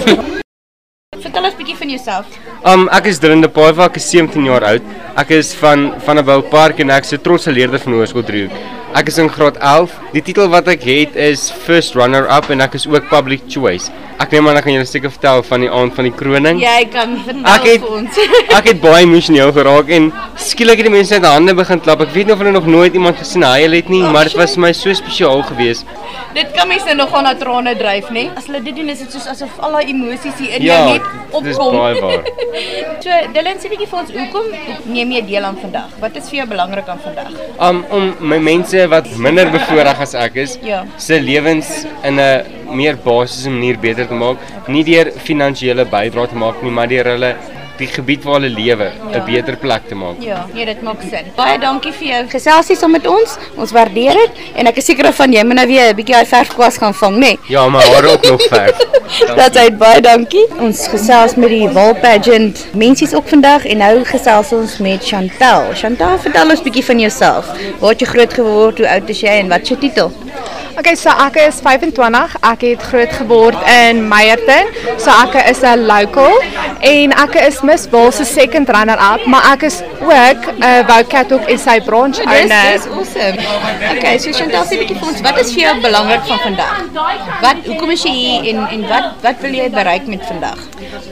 Vertel 1.26 1.44
ons 1.48 1.54
'n 1.54 1.58
bietjie 1.58 1.76
van 1.76 1.90
jouself. 1.90 2.26
Um 2.72 2.88
ek 2.92 3.06
is 3.10 3.18
Drinde 3.18 3.48
Paiva, 3.48 3.86
ek 3.86 3.96
is 3.96 4.08
17 4.10 4.44
jaar 4.44 4.64
oud. 4.64 4.82
Ek 5.16 5.30
is 5.30 5.54
van 5.54 5.94
van 6.04 6.18
'n 6.18 6.24
Woupark 6.24 6.78
en 6.80 6.90
ek 6.90 7.04
is 7.04 7.12
'n 7.14 7.22
trotse 7.22 7.50
leerder 7.52 7.78
van 7.80 7.92
Hoërskool 7.92 8.24
Driehoek. 8.24 8.52
Ek 8.94 9.08
is 9.10 9.18
in 9.18 9.28
graad 9.28 9.56
11. 9.60 9.92
Die 10.14 10.22
titel 10.24 10.46
wat 10.52 10.68
ek 10.72 10.84
het 10.86 11.16
is 11.18 11.48
First 11.66 11.96
Runner 11.98 12.24
Up 12.32 12.46
en 12.54 12.62
ek 12.64 12.78
is 12.78 12.86
ook 12.88 13.08
Public 13.10 13.42
Choice. 13.50 13.90
Ek 14.22 14.30
neem 14.32 14.46
aan 14.48 14.56
ek 14.56 14.64
kan 14.64 14.72
julle 14.72 14.86
seker 14.88 15.10
vertel 15.12 15.42
van 15.44 15.60
die 15.60 15.68
aand 15.68 15.92
van 15.92 16.06
die 16.08 16.12
kroning. 16.16 16.60
Jy 16.62 16.86
kan 16.94 17.10
vertel 17.26 17.50
Ek 17.52 17.66
het 17.68 17.82
vir 17.82 17.96
ons. 17.98 18.20
ek 18.58 18.68
het 18.70 18.78
baie 18.80 19.02
emosioneel 19.04 19.50
geraak 19.52 19.90
en 19.92 20.06
skielik 20.40 20.80
het 20.80 20.88
die 20.88 20.92
mense 20.94 21.18
net 21.18 21.26
hande 21.28 21.52
begin 21.58 21.82
klap. 21.84 22.00
Ek 22.06 22.14
weet 22.14 22.30
nie 22.30 22.32
of 22.36 22.40
hulle 22.40 22.54
nog 22.54 22.70
nooit 22.70 22.96
iemand 22.96 23.18
gesien 23.20 23.44
hy 23.44 23.66
het 23.74 23.90
nie, 23.92 24.00
maar 24.06 24.30
dit 24.30 24.38
was 24.40 24.54
vir 24.56 24.64
my 24.64 24.70
so 24.78 24.94
spesiaal 24.96 25.42
geweest. 25.50 25.84
Dit 26.38 26.54
kan 26.56 26.70
mense 26.70 26.96
nogal 26.96 27.26
na 27.26 27.34
trane 27.36 27.74
dryf, 27.76 28.08
nê? 28.14 28.24
As 28.38 28.48
hulle 28.48 28.62
dit 28.64 28.78
doen 28.78 28.88
is 28.94 29.02
dit 29.04 29.12
soos 29.18 29.28
asof 29.34 29.60
al 29.66 29.76
daai 29.76 29.92
emosies 29.92 30.40
hier 30.40 30.56
in 30.56 30.64
Ja, 30.64 30.78
jou 30.86 30.94
net 30.94 31.12
opkom. 31.34 31.44
dis 31.50 31.60
baie 31.60 32.00
waar. 32.00 32.24
so, 33.04 33.20
Dylan, 33.36 33.60
sê 33.60 33.68
bietjie 33.74 33.90
vir 33.92 34.00
ons, 34.00 34.14
hoekom 34.16 34.48
neem 34.96 35.12
jy 35.18 35.22
deel 35.34 35.50
aan 35.50 35.60
vandag? 35.60 35.92
Wat 36.00 36.16
is 36.16 36.32
vir 36.32 36.40
jou 36.42 36.48
belangrik 36.56 36.88
aan 36.88 37.04
vandag? 37.04 37.36
Um 37.60 37.84
om 37.92 38.10
my 38.32 38.40
mense 38.40 38.75
wat 38.90 39.06
minder 39.16 39.48
bevoordeel 39.50 40.02
as 40.04 40.14
ek 40.14 40.36
is, 40.36 40.58
Ja. 40.62 40.84
se 40.96 41.20
lewens 41.20 41.86
in 42.04 42.18
'n 42.20 42.44
meer 42.76 42.96
basiese 42.96 43.50
manier 43.50 43.76
beter 43.78 44.06
te 44.06 44.14
maak, 44.14 44.36
nie 44.68 44.84
deur 44.84 45.10
finansiële 45.24 45.84
bydrae 45.84 46.28
te 46.28 46.34
maak 46.36 46.62
nie, 46.62 46.70
maar 46.70 46.88
deur 46.88 47.04
hulle 47.04 47.34
die 47.78 47.86
gebied 47.86 48.24
waar 48.24 48.40
hulle 48.40 48.48
lewe 48.54 48.90
'n 48.90 49.12
Ja. 49.12 49.24
beter 49.24 49.56
plek 49.56 49.88
te 49.88 49.94
maak. 49.94 50.16
Ja, 50.20 50.46
nee, 50.54 50.64
dit 50.64 50.82
maak 50.82 51.00
sin. 51.10 51.24
Baie 51.36 51.58
dankie 51.58 51.92
vir 51.92 52.06
jou 52.08 52.24
geselsie 52.28 52.76
saam 52.76 52.90
met 52.90 53.06
ons. 53.06 53.36
Ons 53.56 53.72
waardeer 53.72 54.12
dit 54.12 54.30
en 54.54 54.66
ek 54.66 54.76
is 54.76 54.84
seker 54.84 55.12
van 55.12 55.32
jy 55.32 55.44
moet 55.44 55.54
nou 55.56 55.66
weer 55.66 55.88
'n 55.92 55.96
bietjie 55.96 56.14
daai 56.14 56.26
verfkwas 56.26 56.76
gaan 56.78 56.94
vang, 56.94 57.16
nê? 57.18 57.36
Ja, 57.48 57.68
maar 57.68 57.82
hare 57.84 58.08
ook 58.12 58.28
nog 58.30 58.42
verf. 58.48 58.76
Dat 59.36 59.54
hy 59.56 59.70
baie 59.70 60.00
dankie. 60.00 60.46
Ons 60.58 60.88
gesels 60.88 61.34
met 61.36 61.48
die 61.48 61.68
Wal 61.68 61.94
Pageant 61.94 62.66
mensies 62.74 63.14
ook 63.14 63.28
vandag 63.28 63.64
en 63.66 63.76
nou 63.78 64.04
gesels 64.04 64.52
ons 64.52 64.78
met 64.78 65.04
Chantel. 65.06 65.64
Chantel, 65.74 66.18
vertel 66.18 66.50
ons 66.50 66.62
bietjie 66.62 66.84
van 66.84 66.98
jouself. 66.98 67.46
Waar 67.80 67.90
het 67.90 68.00
jy 68.00 68.06
groot 68.06 68.32
geword? 68.34 68.78
Hoe 68.78 68.88
oud 68.88 69.08
is 69.08 69.20
jy 69.20 69.28
en 69.28 69.48
wat 69.48 69.60
is 69.62 69.68
jou 69.68 69.80
titel? 69.80 70.12
Okay, 70.76 70.92
so 70.94 71.08
ek 71.08 71.38
is 71.40 71.56
25. 71.64 72.34
Ek 72.44 72.64
het 72.66 72.82
groot 72.90 73.12
geword 73.16 73.56
in 73.64 74.02
Meyerton. 74.10 74.68
So 75.00 75.08
ek 75.08 75.32
is 75.48 75.62
'n 75.64 75.86
local 75.88 76.36
en 76.84 77.12
ek 77.16 77.34
is 77.48 77.62
Miss 77.62 77.86
Ball 77.88 78.12
se 78.12 78.24
second 78.24 78.68
runner 78.68 78.98
up, 79.00 79.24
maar 79.26 79.52
ek 79.52 79.62
is 79.62 79.80
ook 80.04 80.40
'n 80.52 80.62
uh, 80.62 80.84
Woucat 80.86 81.32
ook 81.32 81.48
in 81.48 81.58
sy 81.58 81.80
branch 81.80 82.20
owner. 82.20 82.48
dis 82.48 82.86
awesome. 82.92 83.38
Okay, 83.96 84.18
so 84.18 84.32
Chantal 84.32 84.64
sê 84.64 84.76
'n 84.76 84.78
bietjie 84.84 84.98
vir 85.00 85.08
ons, 85.08 85.20
wat 85.20 85.38
is 85.38 85.52
vir 85.54 85.62
jou 85.62 85.80
belangrik 85.80 86.24
van 86.28 86.38
vandag? 86.38 86.76
Wat 87.40 87.56
hoekom 87.66 87.90
is 87.90 88.02
jy 88.02 88.12
hier 88.12 88.54
en 88.54 88.68
en 88.68 88.88
wat 88.88 89.06
wat 89.22 89.36
wil 89.40 89.52
jy 89.52 89.70
bereik 89.70 90.06
met 90.06 90.22
vandag? 90.28 90.58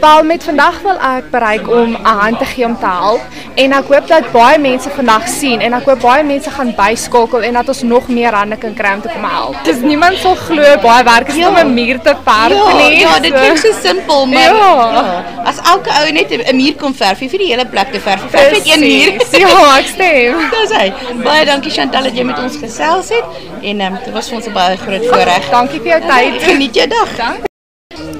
Wel 0.00 0.23
met 0.23 0.44
vandag 0.44 0.80
wil 0.83 0.99
ek 1.00 1.30
bereik 1.30 1.68
om 1.68 1.97
'n 1.97 2.04
hand 2.04 2.38
te 2.38 2.44
gee 2.44 2.66
om 2.66 2.76
te 2.78 2.87
help 2.87 3.21
en 3.54 3.73
ek 3.73 3.85
hoop 3.88 4.06
dat 4.09 4.33
baie 4.33 4.59
mense 4.59 4.90
vandag 4.90 5.28
sien 5.28 5.61
en 5.61 5.73
ek 5.73 5.85
hoop 5.85 6.00
baie 6.00 6.25
mense 6.25 6.50
gaan 6.50 6.75
byskakel 6.76 7.42
en 7.42 7.52
dat 7.52 7.68
ons 7.68 7.83
nog 7.83 8.09
meer 8.09 8.33
hande 8.35 8.56
kan 8.56 8.75
kry 8.75 8.92
om 8.94 9.00
te 9.00 9.09
kom 9.09 9.25
help. 9.25 9.53
Dis 9.64 9.76
niemand 9.80 10.18
sal 10.18 10.34
glo 10.37 10.62
baie 10.82 11.04
werk 11.04 11.28
is 11.28 11.37
Ja. 11.37 11.49
om 11.49 11.56
'n 11.56 11.75
muur 11.75 11.99
te 12.00 12.14
verf 12.25 12.50
Ja, 12.52 12.76
nie. 12.76 12.99
ja, 13.00 13.18
dit 13.20 13.32
klink 13.32 13.56
so 13.58 13.73
simpel, 13.82 14.26
maar 14.26 14.38
Ja. 14.42 14.92
ja. 14.92 15.25
As 15.44 15.56
elke 15.73 15.90
ou 15.90 16.12
net 16.12 16.30
'n 16.30 16.56
muur 16.56 16.75
kon 16.76 16.94
verf, 16.94 17.20
jy 17.20 17.28
vir 17.28 17.38
die 17.38 17.46
hele 17.52 17.66
plek 17.66 17.92
te 17.92 18.00
verf. 18.00 18.23
jy 18.23 18.28
Verf 18.30 18.52
net 18.52 18.66
een 18.66 18.80
muur. 18.80 19.12
Ja, 19.40 19.78
ek 19.78 19.87
stem. 19.87 20.34
Dis 20.61 20.70
hy. 20.78 20.92
Baie 21.23 21.44
dankie 21.44 21.70
Chantal 21.70 22.02
dat 22.02 22.14
jy 22.16 22.23
met 22.25 22.38
ons 22.38 22.56
gesels 22.56 23.08
het 23.08 23.25
en 23.62 23.80
ehm 23.80 23.92
um, 23.92 23.99
dit 24.04 24.12
was 24.12 24.28
vir 24.28 24.37
ons 24.37 24.46
'n 24.46 24.52
baie 24.52 24.76
groot 24.76 25.06
voorreg. 25.06 25.50
Dankie 25.50 25.80
vir 25.80 25.88
jou 25.88 26.00
tyd. 26.00 26.42
Geniet 26.49 26.75
jou 26.75 26.87
dag. 26.88 27.38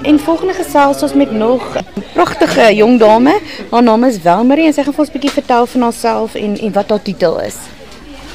En 0.03 0.19
volgende 0.21 0.53
gesels 0.55 1.03
ons 1.03 1.13
met 1.15 1.31
nog 1.33 1.63
'n 1.77 2.03
pragtige 2.15 2.75
jong 2.75 2.99
dame. 2.99 3.41
Haar 3.71 3.83
naam 3.83 4.05
is 4.05 4.19
Welmarie 4.23 4.67
en 4.67 4.73
sy 4.73 4.83
gaan 4.83 4.93
vir 4.93 5.01
ons 5.01 5.09
'n 5.09 5.13
bietjie 5.19 5.31
vertel 5.33 5.67
van 5.67 5.81
haarself 5.83 6.35
en 6.35 6.59
en 6.61 6.73
wat 6.73 6.89
haar 6.91 7.03
titel 7.03 7.41
is. 7.41 7.57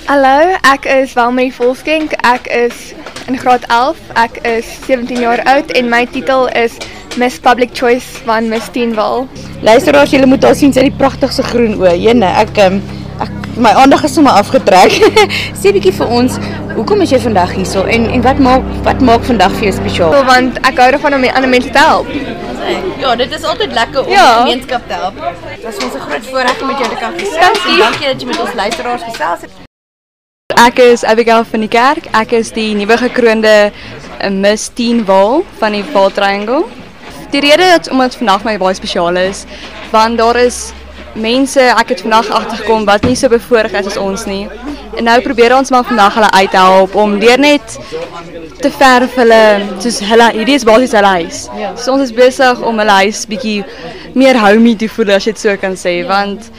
Hallo, 0.09 0.55
ek 0.65 0.87
is 0.89 1.11
Welmarie 1.13 1.51
Volskenk. 1.53 2.15
Ek 2.25 2.47
is 2.49 2.95
in 3.29 3.35
graad 3.37 3.61
11. 3.69 3.99
Ek 4.17 4.39
is 4.41 4.65
17 4.87 5.19
jaar 5.21 5.43
oud 5.51 5.69
en 5.77 5.85
my 5.91 5.99
titel 6.09 6.47
is 6.57 6.79
Miss 7.21 7.37
Public 7.37 7.75
Choice 7.77 8.23
van 8.25 8.47
Miss 8.49 8.71
Teenwal. 8.73 9.27
Luisteraars, 9.61 10.09
julle 10.09 10.25
moet 10.25 10.47
haar 10.47 10.57
sien, 10.57 10.73
sy 10.73 10.87
die 10.87 10.95
pragtigste 10.97 11.45
groen 11.51 11.77
oë. 11.77 11.93
Jene, 12.01 12.25
ek 12.41 12.57
ehm 12.57 12.81
ek 13.21 13.29
my 13.61 13.75
aandag 13.83 14.07
is 14.09 14.17
sommer 14.17 14.33
afgetrek. 14.41 14.97
Sê 15.61 15.75
bietjie 15.77 15.93
vir 16.01 16.17
ons, 16.17 16.41
hoekom 16.73 17.05
is 17.05 17.13
jy 17.13 17.21
vandag 17.27 17.53
hierso 17.59 17.85
en 17.85 18.09
en 18.09 18.25
wat 18.25 18.41
maak 18.49 18.65
wat 18.89 19.05
maak 19.11 19.29
vandag 19.29 19.53
vir 19.61 19.69
jou 19.69 19.77
spesiaal? 19.77 20.17
Want 20.33 20.57
ek 20.65 20.81
hou 20.81 20.89
daarvan 20.97 21.19
om 21.21 21.29
ander 21.35 21.53
mense 21.53 21.69
te 21.69 21.85
help. 21.85 22.09
Ja, 22.97 23.13
dit 23.13 23.29
is 23.29 23.45
altyd 23.45 23.77
lekker 23.77 24.09
om 24.09 24.13
Ja. 24.17 24.27
gemeenskap 24.41 24.89
te 24.89 24.97
help. 25.05 25.21
Dit 25.53 25.63
was 25.69 25.77
ons 25.85 25.93
'n 25.93 26.05
groot 26.09 26.29
voorreg 26.33 26.61
om 26.61 26.67
met 26.73 26.81
jou 26.81 26.89
te 26.89 26.97
kan 26.97 27.13
gesels. 27.13 27.41
Dankie. 27.45 27.77
Dankie 27.77 28.07
dat 28.07 28.21
jy 28.21 28.27
met 28.27 28.39
ons 28.39 28.53
luisteraars 28.65 29.03
gesels 29.13 29.41
het. 29.45 29.68
Ek 30.57 30.79
is 30.81 31.03
Abigail 31.05 31.43
van 31.45 31.61
die 31.61 31.69
kerk. 31.69 32.07
Ek 32.17 32.31
is 32.33 32.49
die 32.55 32.71
nuwe 32.73 32.95
gekroonde 32.97 33.51
eh, 33.69 34.29
Miss 34.33 34.71
Teen 34.73 35.03
Wal 35.05 35.43
van 35.59 35.75
die 35.77 35.83
Vaal 35.85 36.09
Triangle. 36.11 36.63
Die 37.29 37.41
rede 37.45 37.67
is 37.77 37.89
omdat 37.93 38.17
vandag 38.17 38.43
my 38.47 38.55
baie 38.57 38.73
spesiaal 38.73 39.19
is, 39.21 39.43
want 39.93 40.17
daar 40.17 40.39
is 40.41 40.71
mense 41.13 41.61
ek 41.61 41.93
het 41.93 42.01
vandag 42.01 42.31
agtergekom 42.33 42.89
wat 42.89 43.05
nie 43.05 43.13
so 43.15 43.29
bevoorreg 43.29 43.77
is 43.77 43.91
as 43.93 44.01
ons 44.01 44.25
nie. 44.25 44.49
En 44.97 45.05
nou 45.05 45.19
probeer 45.21 45.53
ons 45.53 45.69
maar 45.69 45.85
vandag 45.85 46.17
hulle 46.17 46.31
uithelp 46.41 46.97
om 46.97 47.19
deur 47.21 47.39
net 47.39 47.77
te 48.59 48.73
verf 48.73 49.15
hulle 49.21 49.41
soos 49.77 50.01
hulle 50.11 50.31
hierdie 50.33 50.57
is 50.57 50.65
basies 50.65 50.97
hulle 50.97 51.15
huis. 51.21 51.45
Ja. 51.61 51.75
So 51.77 51.93
ons 51.93 52.09
is 52.09 52.15
besig 52.15 52.65
om 52.65 52.81
hulle 52.81 53.01
huis 53.05 53.21
bietjie 53.29 53.59
meer 54.17 54.41
homey 54.41 54.73
te 54.73 54.89
voel 54.89 55.13
as 55.19 55.29
jy 55.29 55.37
dit 55.37 55.45
so 55.45 55.59
kan 55.61 55.77
sê, 55.77 55.99
want 56.09 56.49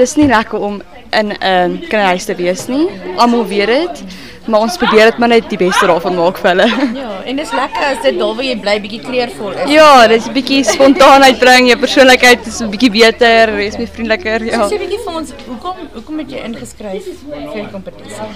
dis 0.00 0.16
nie 0.16 0.32
lekker 0.32 0.64
om 0.64 0.80
in 1.10 1.32
'n 1.32 1.36
uh, 1.42 1.88
kinderhuis 1.88 2.24
te 2.24 2.34
wees 2.34 2.66
nie. 2.66 2.88
Almal 3.16 3.46
weet 3.46 3.66
dit. 3.66 4.02
Maar 4.48 4.60
ons 4.64 4.76
probeer 4.80 5.10
dit 5.10 5.18
maar 5.20 5.28
net 5.28 5.48
die 5.52 5.58
beste 5.60 5.86
daarvan 5.86 6.14
maak 6.16 6.38
vir 6.40 6.48
hulle. 6.54 6.66
Ja, 6.96 7.10
en 7.28 7.36
dis 7.36 7.50
lekker 7.52 7.84
as 7.90 7.98
dit 8.02 8.16
daar 8.18 8.34
waar 8.38 8.46
jy 8.46 8.54
bly 8.62 8.76
bietjie 8.80 9.00
kleurvol 9.04 9.50
is. 9.52 9.70
Ja, 9.70 10.06
dis 10.08 10.26
'n 10.26 10.32
bietjie 10.32 10.62
spontaanheid 10.64 11.38
bring, 11.38 11.68
jou 11.68 11.76
persoonlikheid 11.78 12.46
is 12.46 12.60
'n 12.62 12.70
bietjie 12.72 12.90
beter, 12.90 13.52
jy's 13.60 13.76
meer 13.76 13.90
vriendeliker, 13.92 14.44
ja. 14.44 14.68
Sê 14.68 14.74
'n 14.78 14.82
bietjie 14.84 15.00
vir 15.04 15.14
ons, 15.14 15.32
hoekom 15.48 15.76
hoekom 15.94 16.18
het 16.18 16.30
jy 16.30 16.40
ingeskryf 16.48 17.04
vir 17.04 17.54
die 17.54 17.68
kompetisie? 17.72 18.28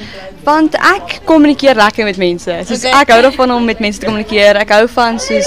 Want 0.45 0.75
ek 0.75 1.21
kommunikeer 1.25 1.75
lekker 1.77 2.05
met 2.05 2.17
mense. 2.17 2.59
Soos 2.67 2.85
Okay. 2.85 3.01
ek 3.01 3.09
hou 3.11 3.23
daarvan 3.23 3.51
om 3.53 3.65
met 3.65 3.79
mense 3.81 3.99
te 4.01 4.07
kommunikeer. 4.07 4.57
Ek 4.57 4.71
hou 4.71 4.87
van 4.89 5.19
soos 5.19 5.47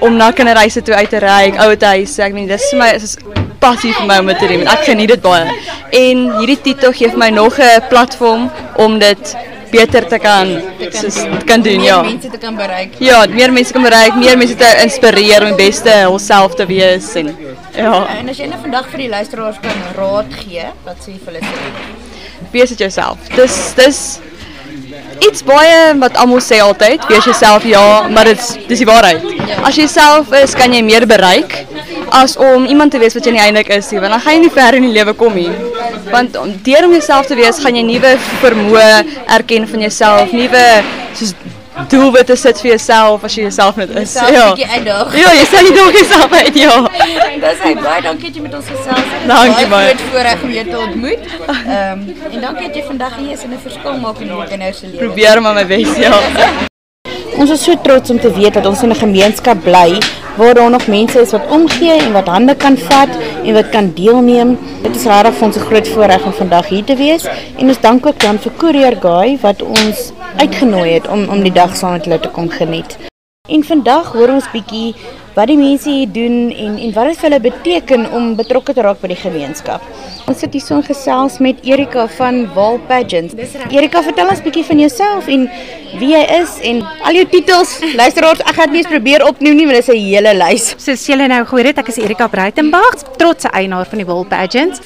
om 0.00 0.16
na 0.16 0.30
kinderreise 0.30 0.82
toe 0.82 0.94
uit 0.94 1.10
te 1.10 1.18
ry, 1.18 1.52
ouer 1.58 1.76
huise. 1.80 2.22
Ek 2.22 2.32
meen 2.32 2.46
dis 2.46 2.70
vir 2.70 2.78
my 2.78 2.90
is 2.94 3.16
passie 3.60 3.92
vir 3.92 4.06
my 4.06 4.18
om 4.18 4.26
dit 4.26 4.38
te 4.38 4.46
doen. 4.46 4.66
Ek 4.66 4.84
geniet 4.84 5.08
dit 5.08 5.22
baie. 5.22 5.44
En 5.92 6.38
hierdie 6.38 6.60
titel 6.62 6.92
gee 6.92 7.08
vir 7.10 7.18
my 7.18 7.30
nog 7.30 7.58
'n 7.58 7.82
platform 7.88 8.50
om 8.76 8.98
dit 8.98 9.36
beter 9.76 10.06
te 10.10 10.18
kan 10.22 10.50
soos 10.96 11.18
te 11.22 11.44
kan 11.48 11.62
doen, 11.64 11.78
Meer 11.82 11.90
ja. 11.92 11.98
mense 12.06 12.30
te 12.32 12.38
kan 12.42 12.56
bereik. 12.58 12.96
Ja, 13.04 13.18
meer 13.30 13.52
mense 13.52 13.72
kan 13.76 13.84
bereik, 13.86 14.16
meer 14.20 14.36
mense 14.40 14.56
te 14.58 14.70
inspireer 14.84 15.44
om 15.46 15.52
die 15.56 15.66
beste 15.66 15.94
hulself 16.06 16.54
te 16.58 16.66
wees 16.70 17.12
en 17.20 17.30
ja, 17.76 17.92
En 18.18 18.28
as 18.32 18.38
jy 18.40 18.46
nou 18.50 18.60
vandag 18.62 18.88
vir 18.92 19.04
die 19.06 19.10
luisteraars 19.12 19.58
kan 19.64 19.82
raad 19.98 20.32
gee, 20.42 20.64
wat 20.86 21.02
sê 21.04 21.12
jy 21.14 21.20
vir 21.24 21.34
hulle 21.34 21.44
sê? 21.44 21.94
wees 22.52 22.70
dit 22.72 22.80
jouself. 22.86 23.18
Dis 23.36 23.56
dis 23.76 23.98
iets 25.26 25.42
baie 25.46 25.94
wat 26.00 26.16
almal 26.20 26.42
sê 26.44 26.60
altyd, 26.62 27.04
wees 27.10 27.24
jouself 27.28 27.64
ja, 27.68 28.06
maar 28.12 28.28
dit's 28.30 28.54
dis 28.68 28.82
die 28.82 28.88
waarheid. 28.88 29.24
As 29.64 29.78
jy 29.78 29.86
self 29.90 30.32
is, 30.36 30.54
kan 30.58 30.72
jy 30.74 30.82
meer 30.86 31.06
bereik 31.08 31.64
as 32.14 32.36
om 32.38 32.66
iemand 32.70 32.94
te 32.94 33.00
wees 33.02 33.16
wat 33.16 33.26
jy 33.26 33.34
nie 33.34 33.42
eintlik 33.42 33.70
is 33.74 33.90
nie, 33.90 34.00
want 34.02 34.14
dan 34.14 34.22
gaan 34.22 34.36
jy 34.36 34.44
nie 34.44 34.52
ver 34.54 34.78
in 34.78 34.86
die 34.86 34.94
lewe 34.94 35.16
kom 35.18 35.34
nie. 35.34 35.50
Want 36.12 36.36
om 36.40 36.52
deur 36.66 36.86
om 36.86 36.94
jouself 36.94 37.26
te 37.30 37.38
wees, 37.38 37.58
gaan 37.62 37.76
jy 37.76 37.84
nuwe 37.86 38.14
vermoë 38.42 38.88
erken 39.38 39.66
van 39.70 39.86
jouself, 39.88 40.34
nuwe 40.36 40.64
soos 41.18 41.34
doelwitte 41.88 42.36
sit 42.36 42.60
vir 42.62 42.70
jouself 42.70 43.24
as 43.24 43.34
jy 43.36 43.42
jouself 43.46 43.76
net 43.76 43.90
is. 44.02 44.14
Ja. 44.14 44.46
Ja, 44.56 45.32
jy 45.36 45.44
sê 45.50 45.62
jy 45.66 45.72
dalk 45.76 45.98
jouself 45.98 46.32
uit, 46.32 46.58
ja. 46.60 46.76
Dis 47.42 47.62
hy 47.64 47.74
baie 47.80 48.02
dankie 48.02 48.30
dat 48.30 48.36
jy 48.36 48.44
met 48.46 48.54
ons 48.58 48.70
gesels 48.72 49.10
het. 49.12 49.26
Dankie, 49.30 49.66
baie. 49.72 49.94
groot 49.94 50.06
voorreg 50.12 50.42
om 50.42 50.54
jou 50.56 50.64
te 50.70 50.78
ontmoet. 50.78 51.26
Ehm 51.48 52.04
en 52.32 52.40
dankie 52.40 52.66
dat 52.68 52.76
jy 52.80 52.84
vandag 52.86 53.16
hier 53.16 53.32
is 53.32 53.42
en 53.42 53.52
'n 53.52 53.60
verskil 53.62 53.98
maak 54.00 54.20
in 54.20 54.28
die 54.28 54.46
kinders 54.48 54.78
se 54.78 54.86
lewe. 54.86 55.04
Probeer 55.04 55.42
maar 55.42 55.54
my 55.54 55.66
bes, 55.66 55.96
ja. 55.96 56.14
Ons 57.36 57.50
is 57.50 57.64
so 57.64 57.74
trots 57.82 58.10
om 58.10 58.20
te 58.20 58.32
weet 58.32 58.54
dat 58.54 58.66
ons 58.66 58.82
in 58.82 58.90
'n 58.90 58.94
gemeenskap 58.96 59.62
bly 59.62 59.98
waar 60.36 60.54
daar 60.54 60.70
nog 60.70 60.86
mense 60.86 61.20
is 61.20 61.30
wat 61.30 61.48
omgee 61.48 61.98
en 62.00 62.12
wat 62.12 62.26
hande 62.26 62.54
kan 62.56 62.76
vat 62.78 63.08
en 63.44 63.52
wat 63.54 63.68
kan 63.68 63.92
deelneem. 63.94 64.58
Dit 64.82 64.96
is 64.96 65.04
regtig 65.04 65.34
vir 65.34 65.46
ons 65.46 65.56
'n 65.56 65.66
groot 65.68 65.88
voorreg 65.88 66.24
om 66.24 66.32
vandag 66.32 66.68
hier 66.68 66.84
te 66.84 66.96
wees 66.96 67.24
en 67.56 67.68
ons 67.68 67.80
dank 67.80 68.06
ook 68.06 68.20
dan 68.20 68.38
vir 68.38 68.52
Courier 68.56 68.96
Guy 69.00 69.38
wat 69.40 69.62
ons 69.62 70.12
uitgenooi 70.36 70.90
het 70.92 71.08
om 71.08 71.28
om 71.28 71.42
die 71.42 71.52
dag 71.52 71.76
saam 71.76 71.92
met 71.92 72.04
hulle 72.04 72.20
te 72.20 72.28
kom 72.28 72.48
geniet. 72.48 72.98
En 73.48 73.64
vandag 73.64 74.12
hoor 74.12 74.28
ons 74.28 74.50
bietjie 74.52 74.94
wat 75.36 75.50
die 75.50 75.58
mense 75.60 75.90
hier 75.92 76.08
doen 76.08 76.48
en 76.50 76.78
en 76.80 76.92
wat 76.96 77.10
dit 77.10 77.18
vir 77.20 77.28
hulle 77.28 77.40
beteken 77.44 78.06
om 78.16 78.30
betrokke 78.38 78.72
te 78.76 78.84
raak 78.84 79.02
by 79.02 79.10
die 79.12 79.18
gemeenskap. 79.20 79.84
Ons 80.26 80.40
sit 80.42 80.56
hier 80.56 80.64
so 80.64 80.80
gesels 80.82 81.36
met 81.44 81.60
Erika 81.68 82.06
van 82.16 82.46
Wal 82.54 82.80
Pageants. 82.88 83.36
Erika, 83.70 84.00
vertel 84.02 84.32
ons 84.32 84.40
bietjie 84.42 84.64
van 84.66 84.80
jouself 84.80 85.28
en 85.30 85.44
wie 86.00 86.08
jy 86.14 86.22
is 86.38 86.56
en 86.70 86.80
al 87.06 87.20
jou 87.20 87.26
titels. 87.36 87.76
Luisteraars, 88.00 88.40
ek 88.42 88.56
gaan 88.56 88.72
dit 88.72 88.78
nie 88.78 88.82
eens 88.82 88.90
probeer 88.90 89.26
opnoem 89.28 89.60
nie, 89.60 89.68
want 89.68 89.78
dit 89.78 89.88
is 89.88 89.94
'n 89.94 90.08
hele 90.08 90.32
lys. 90.34 90.74
Soos 90.78 91.06
julle 91.06 91.28
nou 91.28 91.44
gehoor 91.44 91.68
het, 91.70 91.78
ek 91.78 91.88
is 91.88 91.98
Erika 91.98 92.28
Breitenberg, 92.28 93.04
trotse 93.16 93.48
eienaar 93.52 93.86
van 93.86 93.98
die 93.98 94.06
Wool 94.06 94.24
Pageants. 94.24 94.80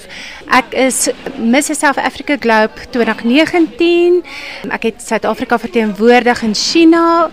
Ek 0.51 0.73
is 0.75 1.09
Miss 1.39 1.71
South 1.79 1.99
Africa 1.99 2.35
Globe 2.37 2.75
2019. 2.91 4.17
Ek 4.75 4.89
het 4.89 4.99
Suid-Afrika 4.99 5.61
verteenwoordig 5.63 6.43
in 6.43 6.57
China 6.59 7.31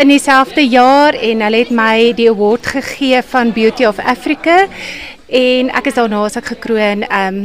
in 0.00 0.08
dieselfde 0.08 0.64
jaar 0.64 1.12
en 1.12 1.44
hulle 1.44 1.60
het 1.60 1.72
my 1.76 2.14
die 2.16 2.30
award 2.32 2.70
gegee 2.72 3.20
van 3.34 3.52
Beauty 3.52 3.84
of 3.84 4.00
Africa. 4.00 4.64
En 5.28 5.68
ek 5.76 5.90
is 5.92 5.98
daarna 6.00 6.22
as 6.24 6.40
ek 6.40 6.54
gekroon 6.54 7.04
um 7.04 7.38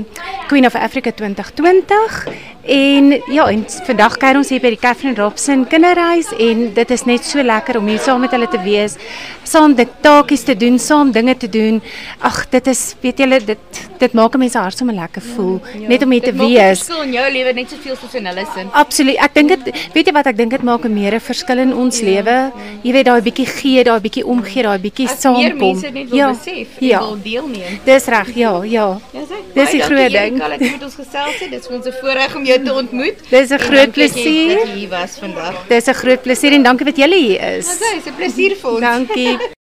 Queen 0.47 0.65
of 0.65 0.79
Africa 0.79 1.11
2020 1.11 2.23
en 2.63 3.11
ja 3.27 3.49
en 3.51 3.67
vandag 3.91 4.17
kuier 4.23 4.39
ons 4.39 4.49
hier 4.55 4.63
by 4.63 4.71
die 4.71 4.79
Catherine 4.79 5.19
Robson 5.19 5.67
kinderhuis 5.67 6.31
en 6.39 6.67
dit 6.79 6.95
is 6.95 7.05
net 7.07 7.27
so 7.27 7.43
lekker 7.43 7.79
om 7.79 7.91
hier 7.91 7.99
saam 8.03 8.23
met 8.23 8.31
hulle 8.35 8.47
te 8.51 8.59
wees 8.63 8.95
saam 9.43 9.75
dit 9.75 9.99
taakies 10.05 10.47
te 10.47 10.55
doen 10.55 10.79
saam 10.79 11.11
dinge 11.11 11.35
te 11.35 11.51
doen. 11.51 11.83
Ag 12.23 12.45
dit 12.55 12.71
is 12.71 12.93
weet 13.03 13.19
julle 13.25 13.43
dit 13.43 13.88
dit 13.99 14.13
maak 14.13 14.33
'n 14.35 14.39
mens 14.39 14.51
se 14.51 14.57
hart 14.59 14.77
sommer 14.77 14.95
lekker 14.95 15.21
voel 15.21 15.59
net 15.87 16.03
om 16.03 16.11
hier 16.11 16.21
te 16.21 16.31
wees 16.33 16.79
verskil 16.79 17.01
in 17.03 17.13
jou 17.13 17.31
lewe 17.31 17.53
net 17.53 17.69
soveel 17.69 17.95
soos 17.95 18.13
in 18.15 18.25
hulle 18.25 18.45
sin. 18.55 18.67
Absoluut. 18.73 19.17
Ek 19.17 19.33
dink 19.33 19.49
dit 19.49 19.75
weet 19.93 20.05
jy 20.07 20.13
wat 20.13 20.27
ek 20.27 20.37
dink 20.37 20.51
dit 20.51 20.63
maak 20.63 20.85
'n 20.85 20.93
meer 20.93 21.13
'n 21.15 21.19
verskil 21.19 21.57
in 21.57 21.73
ons 21.73 22.01
lewe. 22.01 22.51
Jy 22.83 22.91
weet 22.91 23.05
daai 23.05 23.21
bietjie 23.21 23.45
gee, 23.45 23.83
daai 23.83 23.99
bietjie 23.99 24.25
omgee, 24.25 24.63
daai 24.63 24.79
bietjie 24.79 25.05
As 25.07 25.23
meer 25.23 25.51
saamkom. 25.51 25.57
mense 25.59 25.89
net 25.91 26.09
wil 26.09 26.27
besef 26.29 26.67
en 26.81 26.87
ja. 26.87 26.99
wil 26.99 27.17
deelneem. 27.23 27.79
Dis 27.85 28.05
reg, 28.05 28.35
ja, 28.35 28.63
ja. 28.63 28.99
Ja, 29.13 29.21
sê. 29.21 29.35
Dis 29.53 29.71
Baie 29.71 29.81
groot 29.81 30.11
ding. 30.11 30.37
Dat 30.39 30.59
jy 30.59 30.71
met 30.71 30.83
ons 30.83 30.95
gesels 30.95 31.39
het. 31.39 31.49
Dit 31.51 31.59
is 31.59 31.67
vir 31.67 31.75
ons 31.75 31.85
'n 31.87 31.93
voorreg 32.01 32.35
om 32.35 32.45
jou 32.45 32.63
te 32.63 32.73
ontmoet. 32.73 33.15
Dis 33.29 33.49
'n 33.51 33.57
groot 33.59 33.75
dankie 33.93 34.03
dat 34.07 34.15
jy- 34.15 34.23
plesier. 34.23 34.59
Jy 34.67 34.73
hier 34.79 34.89
was 34.89 35.17
vandag. 35.19 35.55
Dis 35.67 35.87
'n 35.87 35.93
groot 35.93 36.21
plesier 36.21 36.53
en 36.53 36.63
dankie 36.63 36.85
dat 36.85 36.95
julle 36.97 37.15
hier 37.15 37.41
is. 37.57 37.67
Dis 37.67 38.05
'n 38.05 38.15
plesier 38.15 38.55
vir 38.55 38.69
ons. 38.71 38.79
Dankie. 38.81 39.37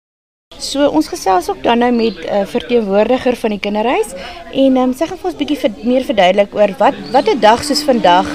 So 0.64 0.86
ons 0.96 1.10
gesels 1.12 1.50
ook 1.52 1.60
dan 1.64 1.84
nou 1.84 1.92
met 1.92 2.16
'n 2.24 2.28
uh, 2.32 2.46
verteenwoordiger 2.48 3.36
van 3.36 3.50
die 3.50 3.60
kinderhuis 3.60 4.14
en 4.52 4.78
um, 4.78 4.94
sê 4.94 5.08
gou 5.10 5.18
vir 5.18 5.30
ons 5.32 5.40
bietjie 5.42 5.72
meer 5.84 6.04
verduidelik 6.08 6.56
oor 6.56 6.72
wat 6.80 6.96
wat 7.12 7.28
'n 7.28 7.40
dag 7.40 7.64
soos 7.64 7.84
vandag 7.84 8.28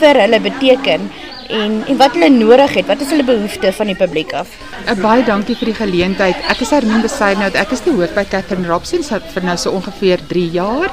vir 0.00 0.14
hulle 0.22 0.40
beteken 0.40 1.00
en 1.48 1.72
en 1.86 1.96
wat 1.96 2.12
hulle 2.12 2.28
nodig 2.28 2.74
het. 2.74 2.86
Wat 2.86 3.00
is 3.00 3.10
hulle 3.10 3.24
behoeftes 3.24 3.76
van 3.76 3.86
die 3.86 3.96
publiek 3.96 4.32
af? 4.32 4.48
Uh, 4.86 4.94
baie 5.02 5.24
dankie 5.24 5.56
vir 5.56 5.66
die 5.66 5.78
geleentheid. 5.84 6.36
Ek 6.50 6.60
is 6.60 6.70
Hermine 6.70 7.02
Besaidnout. 7.02 7.54
Ek 7.54 7.70
is 7.70 7.80
die 7.80 7.94
hoof 7.94 8.14
by 8.14 8.24
Catherine 8.24 8.68
Robson 8.68 9.02
so 9.02 9.18
vir 9.34 9.42
nou 9.42 9.56
so 9.56 9.70
ongeveer 9.70 10.18
3 10.28 10.50
jaar. 10.50 10.90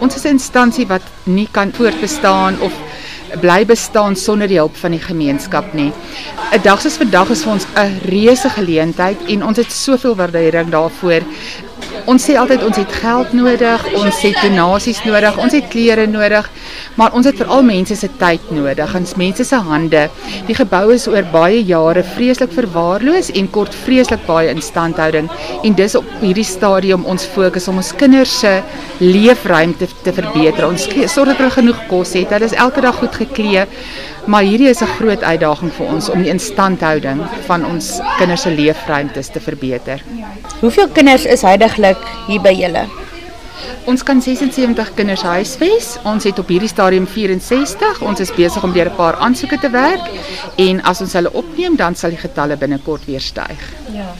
Ons 0.00 0.16
is 0.16 0.24
'n 0.24 0.34
instansie 0.38 0.86
wat 0.86 1.02
nie 1.24 1.48
kan 1.52 1.72
voortbestaan 1.72 2.60
of 2.60 2.72
bly 3.40 3.64
bestaan 3.66 4.16
sonder 4.16 4.48
die 4.48 4.58
hulp 4.58 4.76
van 4.76 4.94
die 4.94 5.02
gemeenskap 5.02 5.72
nie. 5.74 5.92
'n 6.52 6.62
Dag 6.62 6.80
soos 6.80 6.96
vandag 6.96 7.30
is 7.30 7.42
vir 7.42 7.52
ons 7.52 7.66
'n 7.76 8.00
reuse 8.04 8.48
geleentheid 8.48 9.18
en 9.28 9.44
ons 9.44 9.56
het 9.56 9.72
soveel 9.72 10.14
waardering 10.16 10.70
daarvoor. 10.70 11.22
Ons 12.10 12.26
sê 12.26 12.34
altyd 12.36 12.62
ons 12.66 12.76
het 12.76 12.90
geld 13.00 13.30
nodig, 13.32 13.84
ons 13.96 14.18
het 14.20 14.36
donasies 14.44 15.00
nodig, 15.06 15.38
ons 15.40 15.54
het 15.56 15.68
klere 15.72 16.04
nodig, 16.10 16.48
maar 17.00 17.14
ons 17.16 17.24
het 17.24 17.38
veral 17.40 17.64
mense 17.64 17.96
se 17.96 18.10
tyd 18.20 18.50
nodig, 18.52 18.92
ons 18.98 19.14
mense 19.20 19.46
se 19.48 19.60
hande. 19.68 20.02
Die 20.48 20.56
gebou 20.58 20.82
is 20.92 21.06
oor 21.08 21.24
baie 21.32 21.62
jare 21.64 22.04
vreeslik 22.14 22.52
verwaarloos 22.52 23.30
en 23.32 23.48
kort 23.56 23.76
vreeslik 23.86 24.26
baie 24.28 24.52
instandhouding 24.52 25.30
en 25.64 25.78
dis 25.78 25.96
op 25.96 26.08
hierdie 26.20 26.44
stadium 26.44 27.06
ons 27.08 27.24
fokus 27.34 27.70
om 27.72 27.80
ons 27.80 27.94
kinders 27.96 28.36
se 28.44 28.52
leefruimte 29.00 29.88
te 30.04 30.12
verbeter. 30.12 30.68
Ons 30.68 30.84
sorg 30.90 31.32
dat 31.32 31.40
hulle 31.40 31.56
genoeg 31.56 31.86
kos 31.88 32.12
het, 32.18 32.36
hulle 32.36 32.50
is 32.50 32.58
elke 32.66 32.84
dag 32.84 33.00
goed 33.00 33.16
geklee, 33.24 33.64
maar 34.26 34.42
hierdie 34.42 34.68
is 34.68 34.80
'n 34.82 34.96
groot 34.98 35.22
uitdaging 35.22 35.72
vir 35.72 35.86
ons 35.86 36.08
om 36.08 36.22
die 36.22 36.30
instandhouding 36.30 37.22
van 37.46 37.64
ons 37.66 38.00
kinders 38.18 38.42
se 38.42 38.50
leefruimtes 38.50 39.28
te 39.28 39.40
verbeter. 39.40 40.02
Hoeveel 40.60 40.88
kinders 40.88 41.24
is 41.24 41.42
heidaglik 41.42 41.98
hier 42.26 42.40
by 42.40 42.52
julle? 42.52 42.86
Ons 43.84 44.02
kan 44.02 44.20
76 44.22 44.94
kinders 44.94 45.22
huisves. 45.22 45.98
Ons 46.04 46.24
het 46.24 46.38
op 46.38 46.48
hierdie 46.48 46.68
stadium 46.68 47.06
64. 47.06 48.00
Ons 48.02 48.20
is 48.20 48.32
besig 48.32 48.64
om 48.64 48.72
deur 48.72 48.90
'n 48.90 48.96
paar 48.96 49.16
aansoeke 49.16 49.58
te 49.58 49.70
werk 49.70 50.10
en 50.56 50.82
as 50.82 51.00
ons 51.00 51.12
hulle 51.12 51.32
opneem, 51.32 51.76
dan 51.76 51.94
sal 51.94 52.10
die 52.10 52.18
getalle 52.18 52.56
binnekort 52.56 53.04
weer 53.04 53.20
styg. 53.20 53.60
Ja. 53.92 54.14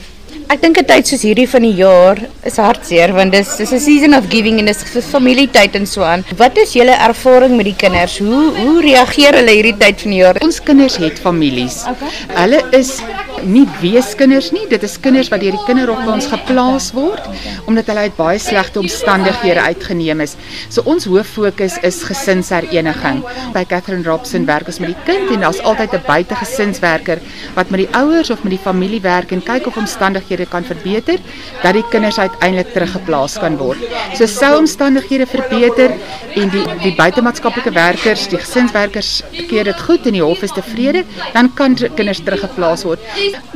Ek 0.53 0.61
dink 0.61 0.77
'n 0.79 0.85
tyd 0.85 1.09
soos 1.09 1.23
hierdie 1.25 1.47
van 1.49 1.65
die 1.65 1.77
jaar 1.79 2.19
is 2.45 2.57
hartseer 2.61 3.13
want 3.17 3.33
dis 3.33 3.57
dis 3.57 3.73
'n 3.73 3.81
season 3.81 4.15
of 4.15 4.29
giving 4.29 4.59
en 4.61 4.67
dis 4.67 4.83
familietyd 5.15 5.75
en 5.75 5.87
so 5.87 6.03
aan. 6.03 6.25
Wat 6.37 6.57
is 6.59 6.75
julle 6.75 6.93
ervaring 7.09 7.57
met 7.57 7.65
die 7.65 7.77
kinders? 7.85 8.19
Hoe 8.19 8.53
hoe 8.63 8.83
reageer 8.83 9.35
hulle 9.41 9.55
hierdie 9.57 9.79
tyd 9.79 10.01
van 10.03 10.11
die 10.11 10.21
jaar? 10.21 10.37
Ons 10.43 10.61
kinders 10.61 10.97
het 10.97 11.19
families. 11.19 11.85
Okay. 11.89 12.11
Hulle 12.43 12.61
is 12.73 13.01
nie 13.43 13.67
weeskinders 13.81 14.53
nie. 14.53 14.67
Dit 14.69 14.83
is 14.83 15.01
kinders 15.01 15.31
wat 15.33 15.41
deur 15.41 15.57
die 15.57 15.67
kinderhof 15.67 16.05
by 16.05 16.13
ons 16.13 16.27
geplaas 16.27 16.93
word 16.93 17.25
omdat 17.67 17.87
hulle 17.87 18.07
uit 18.09 18.17
baie 18.17 18.39
slegte 18.39 18.81
omstandighede 18.81 19.61
uitgeneem 19.61 20.21
is. 20.21 20.37
So 20.69 20.83
ons 20.85 21.05
hoof 21.05 21.27
fokus 21.27 21.79
is 21.83 22.03
gesinshereniging. 22.05 23.25
By 23.55 23.65
Catherine 23.65 24.05
Robson 24.05 24.47
werk 24.47 24.67
ons 24.67 24.79
met 24.79 24.93
die 24.93 25.05
kind 25.07 25.31
en 25.31 25.41
daar's 25.41 25.61
altyd 25.61 25.95
'n 25.95 26.05
buitegesinswerker 26.07 27.19
wat 27.55 27.71
met 27.71 27.81
die 27.81 27.95
ouers 27.97 28.31
of 28.31 28.43
met 28.45 28.51
die 28.51 28.65
familie 28.71 29.01
werk 29.01 29.33
en 29.33 29.43
kyk 29.43 29.67
of 29.67 29.77
omstandighede 29.77 30.34
kan 30.50 30.64
verbeter 30.67 31.21
dat 31.62 31.76
die 31.79 31.85
kinders 31.91 32.19
uiteindelik 32.19 32.73
teruggeplaas 32.75 33.38
kan 33.38 33.57
word. 33.57 33.79
So 34.19 34.26
sou 34.26 34.59
omstandighede 34.59 35.26
verbeter 35.31 35.95
en 36.35 36.50
die 36.50 36.64
die 36.83 36.95
buitemaatskaplike 36.99 37.71
werkers, 37.75 38.26
die 38.33 38.41
gesinswerkers 38.43 39.23
keer 39.49 39.71
dit 39.71 39.81
goed 39.87 40.07
en 40.07 40.19
die 40.19 40.25
hof 40.25 40.43
is 40.43 40.55
tevrede, 40.57 41.05
dan 41.33 41.53
kan 41.55 41.79
kinders 41.97 42.23
teruggeplaas 42.26 42.85
word. 42.88 43.00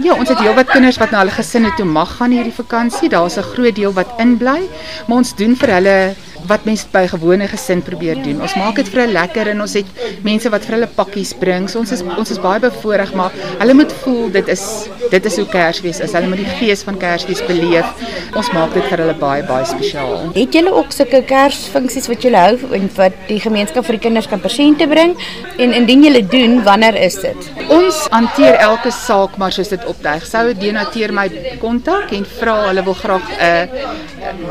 Ja, 0.02 0.14
ons 0.14 0.30
het 0.30 0.38
heelwat 0.38 0.70
kinders 0.72 1.00
wat 1.02 1.10
na 1.10 1.24
hulle 1.24 1.34
gesinne 1.34 1.74
toe 1.76 1.86
mag 1.88 2.16
gaan 2.20 2.34
hierdie 2.34 2.54
vakansie. 2.54 3.08
Daar's 3.08 3.38
'n 3.38 3.50
groot 3.54 3.74
deel 3.74 3.92
wat 3.92 4.14
inbly, 4.18 4.60
maar 5.06 5.18
ons 5.18 5.34
doen 5.34 5.56
vir 5.56 5.74
hulle 5.78 6.14
wat 6.48 6.64
mense 6.68 6.86
by 6.92 7.04
gewone 7.10 7.48
gesin 7.50 7.82
probeer 7.84 8.20
doen. 8.24 8.40
Ons 8.44 8.56
maak 8.58 8.78
dit 8.80 8.88
vir 8.88 9.04
hulle 9.04 9.16
lekker 9.16 9.52
en 9.52 9.64
ons 9.64 9.74
het 9.78 10.04
mense 10.26 10.50
wat 10.52 10.64
vir 10.66 10.78
hulle 10.78 10.90
pakkies 10.98 11.34
bring. 11.40 11.68
So 11.68 11.82
ons 11.82 11.92
is 11.94 12.04
ons 12.08 12.32
is 12.34 12.40
baie 12.42 12.60
bevoorreg, 12.62 13.14
maar 13.18 13.34
hulle 13.60 13.76
moet 13.76 13.92
voel 14.02 14.32
dit 14.38 14.48
is 14.54 14.64
dit 15.08 15.28
is 15.30 15.38
hoe 15.40 15.46
Kersfees 15.48 16.00
is. 16.04 16.14
Hulle 16.16 16.30
moet 16.30 16.42
die 16.42 16.56
gees 16.60 16.84
van 16.86 16.98
Kersfees 17.00 17.42
beleef. 17.48 18.06
Ons 18.36 18.50
maak 18.56 18.74
dit 18.76 18.84
vir 18.90 19.04
hulle 19.04 19.16
baie 19.20 19.44
baie 19.48 19.68
spesiaal. 19.68 20.28
Het 20.36 20.58
julle 20.60 20.72
ook 20.76 20.92
sulke 20.94 21.22
Kersfunksies 21.28 22.08
wat 22.10 22.24
julle 22.24 22.42
hou 22.42 22.72
en 22.78 22.88
wat 22.98 23.16
die 23.28 23.40
gemeenskap 23.42 23.86
vir 23.88 23.98
die 23.98 24.04
kinders 24.08 24.28
kan 24.30 24.42
persente 24.44 24.88
bring? 24.90 25.16
En 25.58 25.74
indien 25.76 26.04
julle 26.08 26.24
doen, 26.28 26.58
wanneer 26.66 26.98
is 27.00 27.18
dit? 27.22 27.50
Ons 27.72 28.04
hanteer 28.12 28.58
elke 28.64 28.92
saak 28.94 29.36
maar 29.40 29.54
soos 29.54 29.72
dit 29.72 29.84
opduig. 29.88 30.26
Sou 30.28 30.44
donateer 30.56 31.14
my 31.16 31.28
kontak 31.62 32.12
en 32.16 32.26
vra 32.38 32.56
hulle 32.68 32.84
wil 32.84 32.96
graag 32.98 33.26
'n 33.28 33.42
uh, 33.48 33.96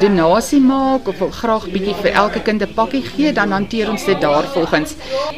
donasie 0.02 0.62
maak 0.62 1.08
of 1.08 1.20
wil 1.20 1.32
graag 1.32 1.66
bietjie 1.72 1.87
vir 1.96 2.12
elke 2.12 2.42
kind 2.42 2.62
'n 2.62 2.74
pakkie 2.74 3.02
gee, 3.02 3.34
dan 3.34 3.52
hanteer 3.52 3.90
ons 3.90 4.06
dit 4.06 4.22
daarvolgens. 4.22 4.96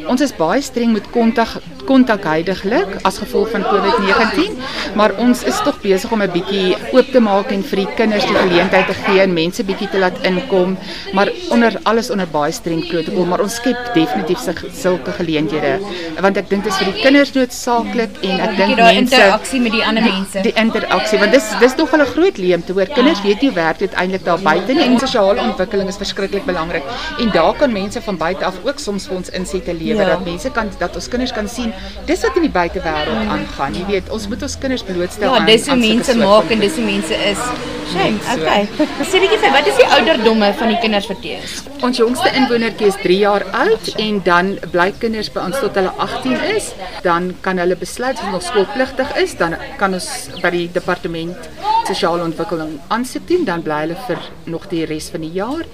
Ons 0.08 0.22
is 0.22 0.36
baie 0.36 0.62
streng 0.62 0.94
met 0.94 1.12
kontak 1.12 1.62
kontak 1.86 2.24
heidaglik 2.24 3.00
as 3.02 3.18
gevolg 3.18 3.50
van 3.50 3.64
COVID-19, 3.64 4.58
maar 4.94 5.12
ons 5.18 5.44
is 5.44 5.58
tog 5.64 5.82
besig 5.82 6.12
om 6.12 6.22
'n 6.22 6.32
bietjie 6.32 6.76
oop 6.94 7.08
te 7.12 7.20
maak 7.20 7.52
en 7.52 7.64
vir 7.64 7.78
die 7.78 7.94
kinders 7.96 8.26
die 8.26 8.36
geleentheid 8.36 8.88
te 8.88 8.94
gee 8.94 9.22
en 9.22 9.34
mense 9.34 9.64
bietjie 9.64 9.90
te 9.90 9.98
laat 9.98 10.18
inkom, 10.22 10.78
maar 11.14 11.30
onder 11.50 11.80
alles 11.84 12.10
onder 12.10 12.28
baie 12.28 12.52
streng 12.52 12.88
protokol, 12.88 13.26
maar 13.26 13.42
ons 13.42 13.56
skep 13.56 13.94
definitief 13.94 14.40
sulke 14.74 15.12
geleenthede 15.12 15.80
want 16.22 16.38
ek 16.38 16.50
dink 16.50 16.64
dit 16.64 16.74
is 16.74 16.80
vir 16.80 16.92
die 16.92 17.02
kinders 17.02 17.32
noodsaaklik 17.36 18.18
en 18.28 18.42
ek 18.46 18.56
dink 18.58 18.76
mense 18.76 19.00
interaksie 19.02 19.62
met 19.64 19.76
die 19.76 19.84
ander 19.86 20.04
mense. 20.04 20.42
Die, 20.42 20.52
die 20.52 20.56
interaksie 20.62 21.20
want 21.22 21.36
dis 21.36 21.48
dis 21.62 21.76
tog 21.80 21.94
'n 21.96 22.06
groot 22.14 22.38
leemte 22.38 22.74
hoor. 22.74 22.88
Kinders 22.96 23.22
weet 23.24 23.42
nie 23.42 23.52
werk 23.52 23.80
dit 23.80 23.94
eintlik 23.94 24.26
daar 24.26 24.40
buite 24.40 24.74
nie 24.74 24.84
en 24.84 25.00
sosiale 25.00 25.42
ontwikkeling 25.42 25.88
is 25.88 25.98
verskriklik 25.98 26.39
belangrik. 26.46 26.84
En 27.20 27.32
daar 27.34 27.56
kan 27.58 27.72
mense 27.72 28.02
van 28.02 28.18
buite 28.18 28.46
af 28.46 28.60
ook 28.64 28.80
soms 28.80 29.08
vir 29.08 29.16
ons 29.16 29.30
insette 29.30 29.74
lewer 29.74 30.06
ja. 30.06 30.10
dat 30.16 30.26
mense 30.26 30.52
kan 30.52 30.72
dat 30.78 30.96
ons 30.96 31.08
kinders 31.08 31.34
kan 31.34 31.50
sien 31.50 31.74
dis 32.06 32.22
wat 32.22 32.36
in 32.36 32.48
die 32.48 32.54
buitewêreld 32.54 33.24
mm. 33.24 33.34
aangaan. 33.36 33.76
Jy 33.76 33.86
weet, 33.86 34.10
ons 34.10 34.28
moet 34.28 34.48
ons 34.48 34.58
kinders 34.58 34.84
blootstel 34.84 35.30
ja, 35.30 35.36
aan 35.36 35.48
Ja, 35.48 35.56
dis 35.56 35.68
hoe 35.68 35.78
mense 35.78 36.16
maak 36.18 36.50
en 36.50 36.60
dis 36.60 36.76
hoe 36.76 36.86
mense 36.86 37.22
is. 37.34 37.44
Shame. 37.90 38.20
Okay. 38.36 38.68
Sê 39.10 39.18
bietjie 39.22 39.40
vir 39.42 39.54
wat 39.54 39.68
is 39.70 39.78
die 39.80 39.88
ouderdomme 39.90 40.52
van 40.60 40.70
die 40.70 40.78
kinders 40.84 41.08
jy 41.10 41.40
is? 41.40 41.56
Ons 41.86 41.98
jongste 41.98 42.30
inwonertjie 42.38 42.90
is 42.92 42.98
3 43.02 43.18
jaar 43.18 43.46
oud 43.64 43.90
en 44.04 44.20
dan 44.28 44.52
bly 44.74 44.90
kinders 45.02 45.32
by 45.34 45.48
ons 45.50 45.58
tot 45.64 45.78
hulle 45.80 45.94
18 46.06 46.36
is, 46.54 46.70
dan 47.06 47.32
kan 47.46 47.62
hulle 47.62 47.78
besluit 47.80 48.20
of 48.20 48.28
hulle 48.28 48.44
skoolpligtig 48.46 49.16
is, 49.24 49.34
dan 49.40 49.58
kan 49.82 49.98
ons 49.98 50.10
by 50.44 50.54
die 50.54 50.68
departement 50.76 51.50
sosiale 51.90 52.22
ontwikkeling 52.28 52.78
aansoek 52.94 53.26
doen, 53.32 53.48
dan 53.48 53.66
bly 53.66 53.82
hulle 53.88 53.98
vir 54.06 54.22
nog 54.54 54.70
die 54.70 54.86
res 54.90 55.10
van 55.14 55.26
die 55.26 55.34
jaar 55.40 55.66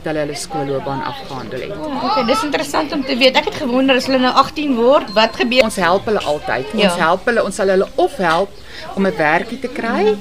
totdat 0.00 0.14
hulle 0.14 0.24
hulle 0.24 0.36
skoolloopbaan 0.38 1.02
afgehandel 1.04 1.64
het. 1.66 1.74
Oh, 1.76 2.04
okay, 2.04 2.24
dis 2.28 2.42
interessant 2.46 2.92
om 2.92 3.04
te 3.04 3.16
weet. 3.20 3.36
Ek 3.36 3.50
het 3.50 3.58
gewonder 3.60 3.98
as 4.00 4.08
hulle 4.08 4.20
nou 4.22 4.32
18 4.42 4.74
word, 4.78 5.12
wat 5.16 5.36
gebeur? 5.36 5.66
Ons 5.68 5.76
help 5.80 6.08
hulle 6.08 6.22
altyd. 6.32 6.72
Ja. 6.72 6.88
Ons 6.88 7.00
help 7.00 7.28
hulle, 7.28 7.44
ons 7.44 7.60
sal 7.60 7.72
hulle 7.74 7.88
of 8.00 8.16
help 8.16 8.56
om 8.96 9.06
'n 9.06 9.16
werkie 9.16 9.60
te 9.60 9.68
kry. 9.68 10.16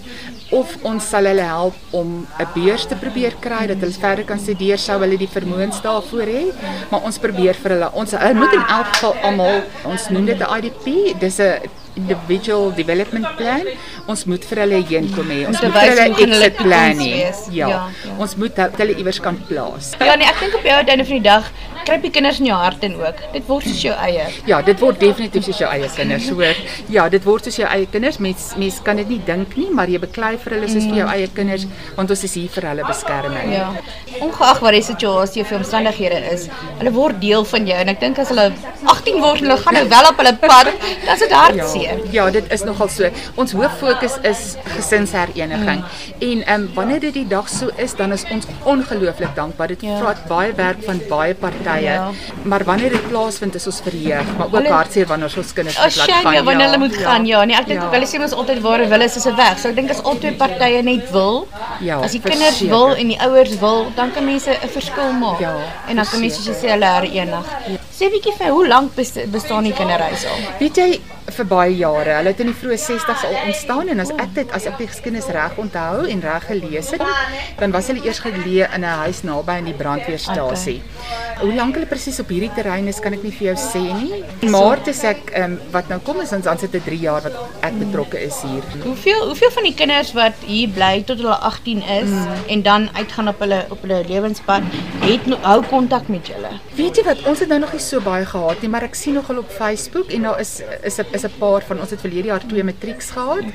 Of 0.51 0.77
ons 0.81 1.09
sal 1.09 1.27
hulle 1.29 1.45
help 1.45 1.75
om 1.91 2.25
'n 2.39 2.47
beurs 2.55 2.87
te 2.87 2.95
probeer 2.95 3.33
kry 3.39 3.67
dat 3.67 3.77
hulle 3.77 3.93
verder 3.93 4.25
kan 4.25 4.39
studeer 4.39 4.77
sou 4.77 4.99
hulle 4.99 5.17
die 5.17 5.29
vermoëns 5.29 5.81
daarvoor 5.81 6.25
hê. 6.25 6.45
Maar 6.89 7.01
ons 7.05 7.17
probeer 7.17 7.53
vir 7.53 7.71
hulle 7.71 7.89
ons 7.93 8.11
hulle 8.11 8.33
moet 8.33 8.53
in 8.53 8.65
elk 8.77 8.87
geval 8.95 9.15
almal 9.23 9.61
ons 9.85 10.09
noem 10.09 10.25
dit 10.25 10.39
'n 10.39 10.49
IDP 10.57 11.19
dis 11.19 11.39
'n 11.39 11.69
individual 11.95 12.71
development 12.71 13.27
plan. 13.37 13.65
Ons 14.07 14.25
moet 14.25 14.43
vir 14.49 14.61
hulle 14.63 14.79
heen 14.89 15.09
kom 15.15 15.27
hê. 15.29 15.47
Ons 15.47 15.61
moet 15.61 15.73
vir 15.73 15.89
hulle 15.91 16.05
exit 16.25 16.55
plan 16.57 16.97
hê. 16.97 17.15
ja, 17.51 17.67
ja, 17.67 17.67
ja. 17.69 18.13
ons 18.17 18.35
moet 18.35 18.55
hulle 18.77 18.93
iewers 18.97 19.19
kan 19.19 19.37
plaas. 19.49 19.93
Ja 19.99 20.15
nee 20.15 20.27
ek 20.27 20.39
dink 20.39 20.55
op 20.55 20.63
jou 20.63 20.77
einde 20.79 21.05
van 21.05 21.17
die 21.19 21.27
dag 21.29 21.51
kruip 21.89 22.05
die 22.05 22.11
kinders 22.13 22.39
in 22.41 22.49
jou 22.49 22.57
hart 22.57 22.83
en 22.85 22.95
ook. 22.99 23.21
Dit 23.33 23.47
word 23.49 23.65
soos 23.67 23.81
jou 23.83 23.95
eie. 24.05 24.27
Ja, 24.49 24.61
dit 24.65 24.81
word 24.83 24.99
definitief 25.01 25.47
soos 25.47 25.61
jou 25.63 25.69
eie 25.71 25.89
kinders, 25.95 26.29
hoor. 26.33 26.61
Ja, 26.93 27.07
dit 27.09 27.25
word 27.25 27.47
soos 27.49 27.57
jou 27.59 27.69
eie 27.69 27.87
kinders. 27.89 28.19
Mens 28.23 28.51
mens 28.61 28.79
kan 28.85 28.99
dit 29.01 29.09
nie 29.09 29.19
dink 29.25 29.55
nie, 29.59 29.69
maar 29.73 29.89
jy 29.91 30.01
beklei 30.01 30.35
vir 30.43 30.57
hulle 30.57 30.69
soos 30.71 30.85
vir 30.89 31.01
jou 31.01 31.09
eie 31.09 31.29
kinders 31.35 31.65
want 31.97 32.11
ons 32.13 32.23
is 32.27 32.35
hier 32.37 32.51
vir 32.53 32.69
hulle 32.71 32.85
beskerming. 32.87 33.53
Ja. 33.55 33.69
Ongeag 34.19 34.61
wat 34.65 34.77
die 34.77 34.83
situasie 34.85 35.43
of 35.45 35.53
omstandighede 35.57 36.21
is, 36.33 36.47
hulle 36.79 36.93
word 36.95 37.19
deel 37.23 37.45
van 37.53 37.67
jou 37.69 37.79
en 37.83 37.93
ek 37.95 38.01
dink 38.03 38.21
as 38.21 38.33
hulle 38.33 38.49
18 38.99 39.21
word 39.23 39.41
en 39.41 39.49
hulle 39.49 39.59
gaan 39.63 39.79
nou 39.79 39.85
wel 39.95 40.09
op 40.11 40.21
hulle 40.23 40.35
pad, 40.43 40.71
dan 41.05 41.13
is 41.13 41.23
dit 41.25 41.31
hartseer. 41.31 42.03
Ja, 42.03 42.25
ja, 42.25 42.29
dit 42.39 42.51
is 42.51 42.63
nogal 42.67 42.91
so. 42.91 43.09
Ons 43.35 43.55
hoof 43.57 43.79
fokus 43.79 44.19
is 44.27 44.43
gesinshereniging. 44.75 45.83
Mm. 45.83 46.21
En 46.29 46.45
ehm 46.45 46.61
um, 46.61 46.69
wanneer 46.75 46.99
dit 47.07 47.13
die 47.13 47.27
dag 47.27 47.49
so 47.49 47.71
is, 47.75 47.95
dan 47.95 48.11
is 48.11 48.25
ons 48.29 48.45
ongelooflik 48.63 49.35
dankbaar. 49.35 49.67
Dit 49.67 49.81
ja. 49.81 49.97
vat 50.03 50.25
baie 50.27 50.53
werk 50.55 50.83
van 50.85 51.01
baie 51.09 51.35
partye 51.35 51.69
tye. 51.69 51.81
Ja. 51.81 52.11
Maar 52.43 52.63
wanneer 52.63 52.89
dit 52.89 53.07
plaasvind 53.07 53.55
is 53.55 53.65
ons 53.65 53.81
verheug, 53.83 54.37
maar 54.37 54.47
ook 54.51 54.67
hartseer 54.67 55.07
wanneer 55.07 55.33
ons 55.37 55.53
kinders 55.53 55.77
moet 55.77 55.95
laat 55.95 56.09
gaan. 56.09 56.33
Ja, 56.33 56.43
wanneer 56.43 56.65
hulle 56.65 56.77
moet 56.77 56.95
ja. 56.95 57.09
gaan. 57.09 57.25
Ja, 57.25 57.43
nee, 57.45 57.57
ek 57.57 57.67
dink 57.71 57.81
ja. 57.81 57.89
hulle 57.95 58.09
sê 58.09 58.21
ons 58.21 58.35
altyd 58.43 58.61
waar 58.65 58.77
hulle 58.79 58.91
wil 58.93 59.05
is 59.07 59.17
'n 59.25 59.35
weg. 59.35 59.59
So 59.59 59.69
ek 59.69 59.75
dink 59.75 59.89
as 59.95 60.03
al 60.03 60.17
twee 60.17 60.35
partye 60.43 60.81
net 60.83 61.11
wil, 61.11 61.47
ja, 61.79 61.99
as 61.99 62.11
die 62.11 62.21
kinders 62.21 62.57
verseker. 62.57 62.75
wil 62.75 62.95
en 62.95 63.13
die 63.13 63.19
ouers 63.27 63.59
wil, 63.59 63.85
dan 63.95 64.13
kan 64.13 64.25
mense 64.25 64.51
'n 64.51 64.73
verskil 64.77 65.11
maak. 65.11 65.39
Ja, 65.39 65.55
en 65.87 65.95
dan 65.95 66.05
kan 66.05 66.19
mense 66.19 66.53
sê 66.53 66.73
hulle 66.75 66.85
herenig. 66.85 67.45
Ja. 67.67 67.77
Sê 67.99 68.07
bietjie 68.07 68.31
vir 68.37 68.53
hoe 68.55 68.67
lank 68.67 68.88
bestaan 69.31 69.63
die 69.63 69.73
kinderhuis 69.73 70.25
al? 70.25 70.43
Weet 70.59 70.77
jy 70.77 71.01
vir 71.31 71.45
baie 71.45 71.75
jare. 71.77 72.15
Hulle 72.19 72.33
het 72.33 72.39
in 72.43 72.51
die 72.51 72.57
vroeë 72.57 72.77
60's 72.83 73.25
al 73.27 73.37
ontstaan 73.45 73.91
en 73.93 74.03
as 74.03 74.11
ek 74.17 74.33
dit 74.35 74.53
as 74.55 74.65
ek 74.69 74.77
die 74.81 74.87
geskiedenis 74.89 75.29
reg 75.35 75.57
onthou 75.61 76.05
en 76.09 76.21
reg 76.25 76.47
gelees 76.49 76.91
het, 76.95 77.03
dan 77.59 77.73
was 77.75 77.89
hulle 77.91 78.03
eers 78.05 78.21
geleë 78.23 78.69
in 78.75 78.85
'n 78.85 78.97
huis 79.05 79.23
naby 79.23 79.57
aan 79.59 79.69
die 79.71 79.73
brandweerstasie. 79.73 80.81
Okay. 80.81 81.39
Hoe 81.39 81.53
lank 81.55 81.75
hulle 81.75 81.87
presies 81.87 82.19
op 82.19 82.27
hierdie 82.27 82.51
terrein 82.55 82.87
is, 82.87 82.99
kan 82.99 83.13
ek 83.13 83.23
nie 83.23 83.31
vir 83.31 83.53
jou 83.53 83.55
sê 83.55 83.83
nie. 84.01 84.23
Maar 84.51 84.83
dis 84.83 85.03
ek 85.03 85.31
um, 85.39 85.59
wat 85.71 85.89
nou 85.89 85.99
kom 85.99 86.19
is 86.21 86.33
ons 86.35 86.43
dan 86.43 86.57
sit 86.57 86.71
dit 86.71 86.83
3 86.83 86.99
jaar 86.99 87.21
wat 87.21 87.35
ek 87.61 87.73
betrokke 87.79 88.19
is 88.19 88.41
hier. 88.41 88.63
Hoeveel 88.83 89.25
hoeveel 89.25 89.51
van 89.51 89.63
die 89.63 89.73
kinders 89.73 90.13
wat 90.13 90.33
hier 90.45 90.69
bly 90.69 91.03
tot 91.03 91.17
hulle 91.17 91.35
18 91.35 91.83
is 91.83 92.09
mm. 92.09 92.43
en 92.47 92.61
dan 92.61 92.89
uitgaan 92.93 93.27
op 93.27 93.39
hulle 93.39 93.65
op 93.69 93.81
hulle 93.81 94.03
lewenspad, 94.07 94.63
het 95.05 95.25
nou, 95.25 95.39
hou 95.41 95.63
kontak 95.69 96.07
met 96.07 96.27
julle? 96.27 96.51
Weet 96.75 96.99
jy 96.99 97.03
wat, 97.03 97.23
ons 97.29 97.39
het 97.39 97.49
nou 97.51 97.59
nog 97.59 97.73
nie 97.75 97.83
so 97.83 97.99
baie 98.03 98.25
gehad 98.25 98.61
nie, 98.61 98.69
maar 98.69 98.83
ek 98.83 98.95
sien 98.95 99.15
nogal 99.19 99.41
op 99.41 99.49
Facebook 99.51 100.11
en 100.15 100.27
daar 100.27 100.39
is 100.39 100.59
is 100.83 100.99
'n 100.99 101.07
is 101.19 101.25
'n 101.31 101.37
paar 101.39 101.61
van 101.69 101.79
ons 101.83 101.89
het 101.89 102.01
verlede 102.01 102.27
jaar 102.31 102.43
twee 102.47 102.63
matrieks 102.63 103.09
gehad. 103.15 103.47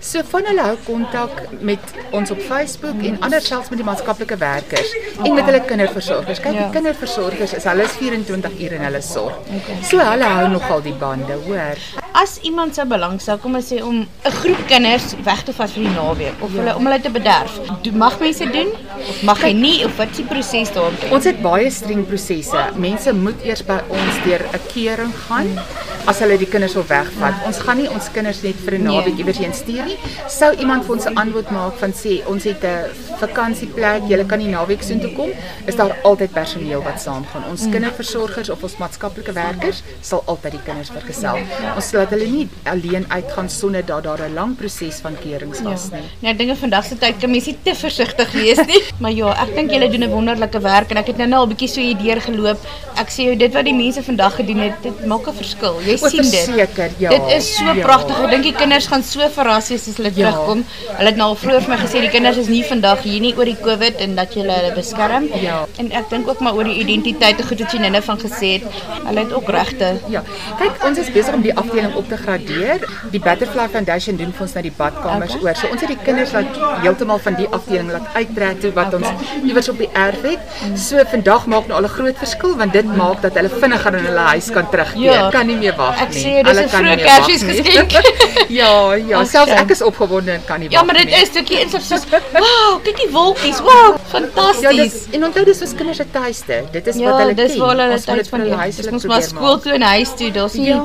So 0.00 0.22
van 0.32 0.44
hulle 0.50 0.62
hou 0.68 0.76
kontak 0.84 1.42
met 1.60 1.84
ons 2.10 2.30
op 2.30 2.40
Facebook 2.40 3.02
en 3.02 3.20
ander 3.20 3.40
selfs 3.40 3.68
met 3.68 3.78
die 3.78 3.86
maatskaplike 3.86 4.36
werkers 4.36 4.90
en 5.24 5.34
met 5.34 5.44
hulle 5.44 5.60
kinderversorgers. 5.64 6.40
Kyk, 6.40 6.52
die 6.52 6.60
ja. 6.60 6.70
kinderversorgers 6.70 7.54
is 7.54 7.64
hulle 7.64 7.84
is 7.84 7.94
24 8.00 8.58
ure 8.60 8.74
in 8.74 8.84
hulle 8.88 9.02
sorg. 9.02 9.38
So 9.82 9.98
hulle 9.98 10.24
hou 10.24 10.48
nogal 10.48 10.82
die 10.82 10.96
bande, 11.04 11.38
hoor. 11.46 11.78
As 12.12 12.38
iemand 12.42 12.74
sou 12.74 12.86
belangstel, 12.86 13.38
kom 13.38 13.54
ons 13.54 13.72
sê 13.72 13.80
om 13.82 14.02
'n 14.02 14.34
groep 14.40 14.66
kinders 14.66 15.14
weg 15.24 15.42
te 15.44 15.52
vat 15.52 15.70
vir 15.70 15.82
die 15.82 15.94
naweek 15.94 16.42
of 16.42 16.50
ja. 16.52 16.58
hulle 16.58 16.76
om 16.76 16.86
hulle 16.86 17.00
te 17.00 17.10
bederf. 17.10 17.60
Mag 17.92 18.18
mense 18.20 18.50
doen 18.50 18.70
of 19.08 19.22
mag 19.22 19.40
jy 19.42 19.52
nie 19.52 19.84
of 19.84 19.96
wat 19.96 20.10
is 20.10 20.16
die 20.16 20.26
proses 20.26 20.70
daaroor? 20.72 21.10
Ons 21.12 21.24
het 21.24 21.42
baie 21.42 21.70
streng 21.70 22.06
prosesse. 22.06 22.68
Mense 22.76 23.12
moet 23.12 23.42
eers 23.44 23.62
by 23.62 23.80
ons 23.88 24.22
deur 24.24 24.42
'n 24.52 24.60
keuring 24.74 25.14
gaan. 25.26 25.46
Hmm 25.46 25.83
as 26.06 26.18
hulle 26.20 26.36
die 26.38 26.46
kinders 26.46 26.74
wil 26.74 26.84
wegvat. 26.88 27.34
Ons 27.46 27.58
gaan 27.58 27.76
nie 27.76 27.88
ons 27.88 28.08
kinders 28.12 28.42
net 28.42 28.56
vir 28.64 28.74
'n 28.74 28.82
Nee. 28.84 28.92
naweek 28.96 29.18
iewers 29.18 29.38
heen 29.38 29.52
stuur 29.54 29.84
nie. 29.84 29.96
Sou 30.28 30.54
iemand 30.56 30.84
vir 30.84 30.94
ons 30.96 31.06
'n 31.06 31.14
antwoord 31.16 31.50
maak 31.50 31.74
van 31.78 31.92
sê 31.92 32.26
ons 32.26 32.44
het 32.44 32.62
'n 32.64 32.90
vakansieplek, 33.20 34.02
julle 34.08 34.24
kan 34.26 34.38
die 34.38 34.48
naweek 34.48 34.82
soontoe 34.82 35.12
kom, 35.16 35.30
is 35.66 35.76
daar 35.76 35.96
altyd 36.04 36.32
personeel 36.32 36.82
wat 36.82 37.00
saamgaan. 37.00 37.44
Ons 37.50 37.62
Mm. 37.66 37.72
kinderversorgers 37.72 38.50
of 38.50 38.62
ons 38.62 38.76
maatskaplike 38.78 39.32
werkers 39.32 39.82
sal 40.00 40.22
altyd 40.26 40.52
die 40.52 40.60
kinders 40.64 40.90
vergesel. 40.90 41.38
Ons 41.76 41.92
laat 41.92 42.10
hulle 42.10 42.26
nie 42.26 42.48
alleen 42.64 43.04
uitgaan 43.08 43.48
sonder 43.48 43.82
dat 43.86 44.02
daar 44.04 44.20
'n 44.28 44.34
lang 44.34 44.56
proses 44.56 45.00
van 45.00 45.16
keurings 45.22 45.60
was 45.62 45.90
nie. 45.90 46.00
Ja, 46.20 46.30
ek 46.30 46.38
dink 46.38 46.56
vandag 46.58 46.84
se 46.84 46.96
tyd 46.98 47.18
kan 47.20 47.30
mens 47.30 47.46
nie 47.46 47.56
te 47.64 47.74
versigtig 47.74 48.32
wees 48.32 48.58
nie. 48.66 48.82
maar 49.00 49.12
ja, 49.12 49.32
ek 49.42 49.54
dink 49.54 49.70
julle 49.70 49.90
doen 49.90 50.02
'n 50.04 50.10
wonderlike 50.10 50.60
werk 50.60 50.90
en 50.90 50.96
ek 50.96 51.06
het 51.06 51.16
nou 51.16 51.28
nou 51.28 51.40
al 51.40 51.48
bietjie 51.48 51.68
so 51.68 51.80
hier 51.80 51.96
deur 51.96 52.20
geloop. 52.20 52.58
Ek 52.96 53.08
sê 53.08 53.24
jou 53.24 53.36
dit 53.36 53.52
wat 53.52 53.64
die 53.64 53.74
mense 53.74 54.02
vandag 54.02 54.34
gedoen 54.36 54.58
het, 54.58 54.82
dit 54.82 55.06
maak 55.06 55.26
'n 55.28 55.32
verskil. 55.34 55.80
Jy 55.86 55.93
Sien 55.98 56.22
dit. 56.22 56.30
verseker, 56.34 56.90
ja, 56.98 57.10
Dit 57.10 57.22
is 57.36 57.56
so 57.56 57.64
ja. 57.64 57.84
pragtig. 57.84 58.18
Ek 58.24 58.30
dink 58.30 58.42
die 58.42 58.52
kinders 58.54 58.86
gaan 58.86 59.02
so 59.02 59.20
verras 59.28 59.68
wees 59.68 59.88
as 59.88 59.96
hulle 59.96 60.10
Ja. 60.14 60.30
terugkom. 60.30 60.64
Hulle 60.96 61.08
het 61.08 61.16
nou 61.16 61.28
al 61.28 61.36
vroeër 61.36 61.60
vir 61.62 61.70
my 61.70 61.76
gesê 61.76 62.00
die 62.00 62.08
kinders 62.10 62.36
is 62.36 62.48
nie 62.48 62.62
vandag 62.64 63.02
hier 63.02 63.20
nie 63.20 63.34
oor 63.36 63.44
die 63.44 63.56
COVID 63.62 63.96
en 64.00 64.14
dat 64.16 64.34
jy 64.34 64.40
hulle 64.42 64.72
beskerm. 64.74 65.28
Ja. 65.42 65.66
En 65.78 65.90
ek 65.92 66.10
dink 66.10 66.28
ook 66.28 66.40
maar 66.40 66.54
oor 66.54 66.64
die 66.64 66.78
identiteit, 66.78 67.42
goed 67.48 67.60
wat 67.60 67.72
jy 67.72 67.78
nou 67.88 68.02
van 68.02 68.18
gesê 68.18 68.52
het. 68.58 68.62
Hulle 69.06 69.18
het 69.20 69.32
ook 69.32 69.48
regte. 69.48 69.98
Ja, 70.08 70.22
kyk, 70.58 70.84
ons 70.84 70.98
is 70.98 71.10
besig 71.12 71.34
om 71.34 71.42
die 71.42 71.54
afdeling 71.54 71.94
op 71.94 72.08
te 72.08 72.16
gradeer. 72.16 72.78
Die 73.10 73.20
Butterfly 73.20 73.68
Foundation 73.68 74.16
doen 74.16 74.32
vir 74.32 74.42
ons 74.42 74.54
nou 74.54 74.62
die 74.62 74.72
badkamers 74.76 75.34
Okay. 75.34 75.42
oor. 75.44 75.54
So 75.56 75.66
ons 75.68 75.80
het 75.80 75.88
die 75.88 75.98
kinders 76.04 76.32
laat 76.32 76.46
heeltemal 76.82 77.18
van 77.18 77.34
die 77.34 77.46
afdeling 77.48 77.90
laat 77.92 78.08
uittrek 78.14 78.60
toe 78.60 78.72
wat 78.72 78.94
ons 78.94 79.06
iewers 79.44 79.68
op 79.68 79.78
die 79.78 79.88
erf 79.94 80.22
het. 80.22 80.38
So 80.78 80.96
vandag 81.10 81.46
maak 81.46 81.66
nou 81.68 81.76
al 81.78 81.84
'n 81.84 81.88
groot 81.88 82.16
verskil 82.18 82.56
want 82.56 82.72
dit 82.72 82.84
maak 82.96 83.22
dat 83.22 83.34
hulle 83.34 83.48
vinniger 83.48 83.94
in 83.94 84.04
hulle 84.04 84.18
huis 84.32 84.50
kan 84.50 84.68
terugkeer. 84.70 85.12
Ja. 85.12 85.30
Kan 85.30 85.46
nie 85.46 85.56
meer 85.56 85.74
wag 85.76 85.83
nie. 85.90 86.02
Ek 86.04 86.12
sê, 86.12 86.32
dis 86.42 86.48
Hulle 86.48 86.60
'n 86.60 86.64
nie 86.64 86.72
vroeë 86.72 86.82
meer 86.82 87.04
wag 87.04 87.28
nie. 87.28 87.36
Kersfeesgeskenk. 87.36 87.92
ja, 88.60 88.70
ja, 88.94 89.18
Ag, 89.20 89.26
selfs 89.28 89.52
sy. 89.52 89.58
ek 89.62 89.70
is 89.70 89.82
opgewonde 89.82 90.32
en 90.32 90.42
kan 90.46 90.60
nie 90.60 90.68
Ja, 90.70 90.78
wag 90.78 90.86
maar 90.86 90.96
dit 90.96 91.06
nie. 91.06 91.22
is 91.22 91.28
stukkie 91.28 91.60
insig 91.60 91.82
soos 91.82 92.04
wow, 92.10 92.80
kyk 92.84 92.96
die 92.96 93.10
wolkies. 93.12 93.60
Wow, 93.60 93.96
fantasties. 94.08 94.62
Ja, 94.62 94.70
dis 94.70 95.06
en 95.12 95.24
onthou 95.24 95.44
dis 95.44 95.60
ons 95.62 95.74
kinders 95.74 95.96
se 95.96 96.06
tuiste. 96.10 96.62
Dit 96.72 96.86
is 96.86 96.96
ja, 96.96 97.10
wat 97.10 97.20
hulle 97.20 97.34
dis 97.34 97.52
ken. 97.52 97.60
waar 97.60 97.68
hulle 97.76 97.92
Ons 97.92 98.06
moet 98.06 98.16
tyd 98.16 98.28
van 98.28 98.40
die 98.40 98.48
hulle 98.50 98.60
huis. 98.62 98.76
Dis 98.76 98.90
mos 98.90 99.04
maar 99.04 99.22
skool 99.22 99.58
toe 99.60 99.72
en 99.72 99.82
huis 99.82 100.14
toe. 100.16 100.30
Daar's 100.30 100.54
nie 100.54 100.68
Ja. 100.68 100.82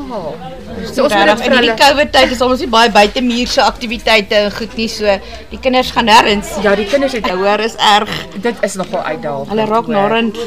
So 0.93 1.03
ons 1.03 1.13
moet 1.13 1.39
in 1.45 1.51
hierdie 1.51 1.75
COVID 1.75 2.11
tyd 2.11 2.31
is 2.31 2.41
ons 2.41 2.59
nie 2.59 2.67
baie 2.67 2.89
buitemuurse 2.89 3.61
aktiwiteite 3.61 4.35
en 4.35 4.51
goed 4.51 4.75
nie. 4.77 4.87
So 4.87 5.05
die 5.51 5.59
kinders 5.59 5.91
gaan 5.91 6.05
nêrens. 6.07 6.47
Ja, 6.63 6.75
die 6.75 6.85
kinders 6.85 7.13
het 7.13 7.27
hoor 7.29 7.59
is 7.59 7.75
erg. 7.75 8.09
Dit 8.41 8.55
is 8.61 8.75
nogal 8.75 9.01
uitdagend. 9.03 9.49
Hulle 9.49 9.65
raak 9.65 9.87
narend 9.87 10.37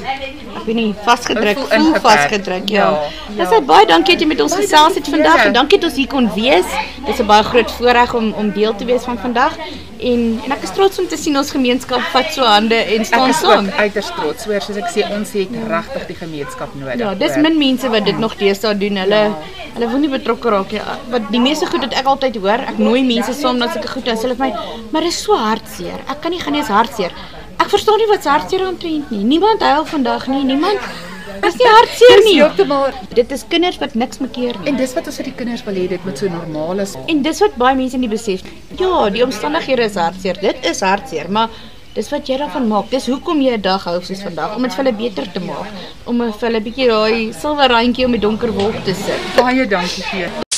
ek 0.57 0.65
weet 0.67 0.75
nie 0.77 0.95
vasgedruk, 1.05 1.59
voel 1.71 1.95
vasgedruk, 2.01 2.69
ja. 2.69 2.91
Ja, 2.91 3.45
Dis 3.45 3.51
ja. 3.51 3.61
baie 3.61 3.87
dankie 3.87 4.15
dat 4.15 4.21
jy 4.23 4.29
met 4.29 4.41
ons 4.41 4.55
gesels 4.55 4.95
het 4.95 5.09
vandag 5.09 5.47
en 5.47 5.53
dankie 5.53 5.79
dat 5.79 5.89
ons 5.91 5.97
hier 5.99 6.09
kon 6.09 6.29
wees. 6.35 6.67
Dis 7.07 7.19
'n 7.21 7.27
baie 7.27 7.43
groot 7.43 7.71
voorreg 7.71 8.15
om 8.15 8.33
om 8.33 8.51
deel 8.53 8.75
te 8.77 8.85
wees 8.85 9.03
van 9.05 9.19
vandag 9.19 9.57
en 10.03 10.41
en 10.45 10.53
ek 10.53 10.63
is 10.63 10.71
trots 10.75 10.99
om 10.99 11.07
te 11.09 11.17
sien 11.17 11.37
ons 11.37 11.51
gemeenskap 11.51 12.01
vat 12.13 12.33
so 12.33 12.43
hande 12.45 12.75
en 12.75 13.01
Ek 13.01 13.07
staan 13.07 13.29
is 13.31 13.39
saam. 13.39 13.67
ook 13.67 13.73
uiters 13.79 14.11
trots 14.17 14.45
hoor, 14.45 14.61
soos 14.61 14.77
ek 14.77 14.89
sê, 14.95 15.05
ons 15.19 15.33
het 15.33 15.49
regtig 15.69 16.07
die 16.07 16.17
gemeenskap 16.17 16.75
nodig. 16.75 16.99
Ja, 16.99 17.15
dis 17.15 17.37
min 17.37 17.59
mense 17.59 17.89
wat 17.89 18.05
dit 18.05 18.19
nog 18.19 18.35
deesdae 18.37 18.75
doen. 18.79 18.97
Hulle 18.97 19.23
hulle 19.75 19.89
wil 19.89 19.99
nie 19.99 20.09
betrokke 20.09 20.51
raak 20.51 20.73
nie. 20.73 20.81
Wat 21.11 21.23
die 21.31 21.41
meeste 21.41 21.67
goed 21.67 21.81
wat 21.81 21.95
ek 21.95 22.05
altyd 22.07 22.37
hoor, 22.37 22.61
ek 22.73 22.79
nooi 22.79 23.03
mense 23.05 23.33
saam 23.33 23.57
na 23.59 23.69
sulke 23.73 23.89
goed 23.89 24.07
en 24.09 24.17
hulle 24.17 24.35
vir 24.35 24.47
my, 24.47 24.53
maar 24.91 25.03
dis 25.03 25.23
so 25.23 25.37
hartseer. 25.37 25.99
Ek 26.11 26.21
kan 26.21 26.31
nie 26.31 26.41
gaan 26.41 26.53
nie 26.53 26.61
is 26.63 26.69
hartseer. 26.69 27.11
Ek 27.63 27.71
verstaan 27.71 28.01
nie 28.01 28.09
wat 28.11 28.25
se 28.25 28.31
hartseer 28.33 28.63
omtrent 28.67 29.11
nie. 29.15 29.23
Niemand 29.23 29.61
huil 29.63 29.85
vandag 29.87 30.25
nie. 30.27 30.43
Niemand 30.49 30.83
Dis 31.43 31.55
nie 31.61 31.69
hartseer 31.71 32.17
Dis 32.19 32.25
nie. 32.27 32.35
heeltemal 32.41 32.89
Dit 33.15 33.31
is 33.35 33.45
kinders 33.49 33.79
wat 33.79 33.95
niks 33.95 34.19
mekeer 34.19 34.59
nie. 34.59 34.73
En 34.73 34.81
dis 34.81 34.95
wat 34.97 35.07
ons 35.07 35.21
vir 35.21 35.29
die 35.31 35.35
kinders 35.39 35.63
wil 35.67 35.79
hê 35.79 35.85
dit 35.93 36.09
moet 36.09 36.19
so 36.19 36.31
normaal 36.33 36.83
is. 36.83 36.97
En 37.07 37.23
dis 37.23 37.43
wat 37.45 37.55
baie 37.63 37.79
mense 37.79 38.01
nie 38.03 38.11
besef. 38.11 38.43
Ja, 38.81 39.07
die 39.15 39.23
omstandighede 39.23 39.87
is 39.87 39.99
hartseer. 40.01 40.43
Dit 40.43 40.67
is 40.67 40.83
hartseer, 40.83 41.31
maar 41.31 41.55
dis 41.95 42.11
wat 42.11 42.27
jy 42.27 42.41
daarvan 42.43 42.67
maak. 42.75 42.91
Dis 42.91 43.07
hoekom 43.07 43.41
jy 43.47 43.55
'n 43.55 43.63
dag 43.63 43.85
hou 43.87 43.99
soos 44.03 44.23
vandag 44.27 44.57
om 44.57 44.63
dit 44.63 44.75
vir 44.75 44.85
hulle 44.85 44.97
beter 44.99 45.33
te 45.33 45.41
maak. 45.41 45.71
Om 46.05 46.19
vir 46.33 46.49
hulle 46.49 46.59
'n 46.59 46.67
bietjie 46.67 46.89
daai 46.89 47.33
silwer 47.33 47.71
randjie 47.71 48.07
om 48.07 48.13
die 48.13 48.25
donker 48.27 48.53
wolk 48.53 48.85
te 48.85 48.95
sit. 48.95 49.21
Baie 49.37 49.67
dankie 49.67 50.03
vir. 50.11 50.52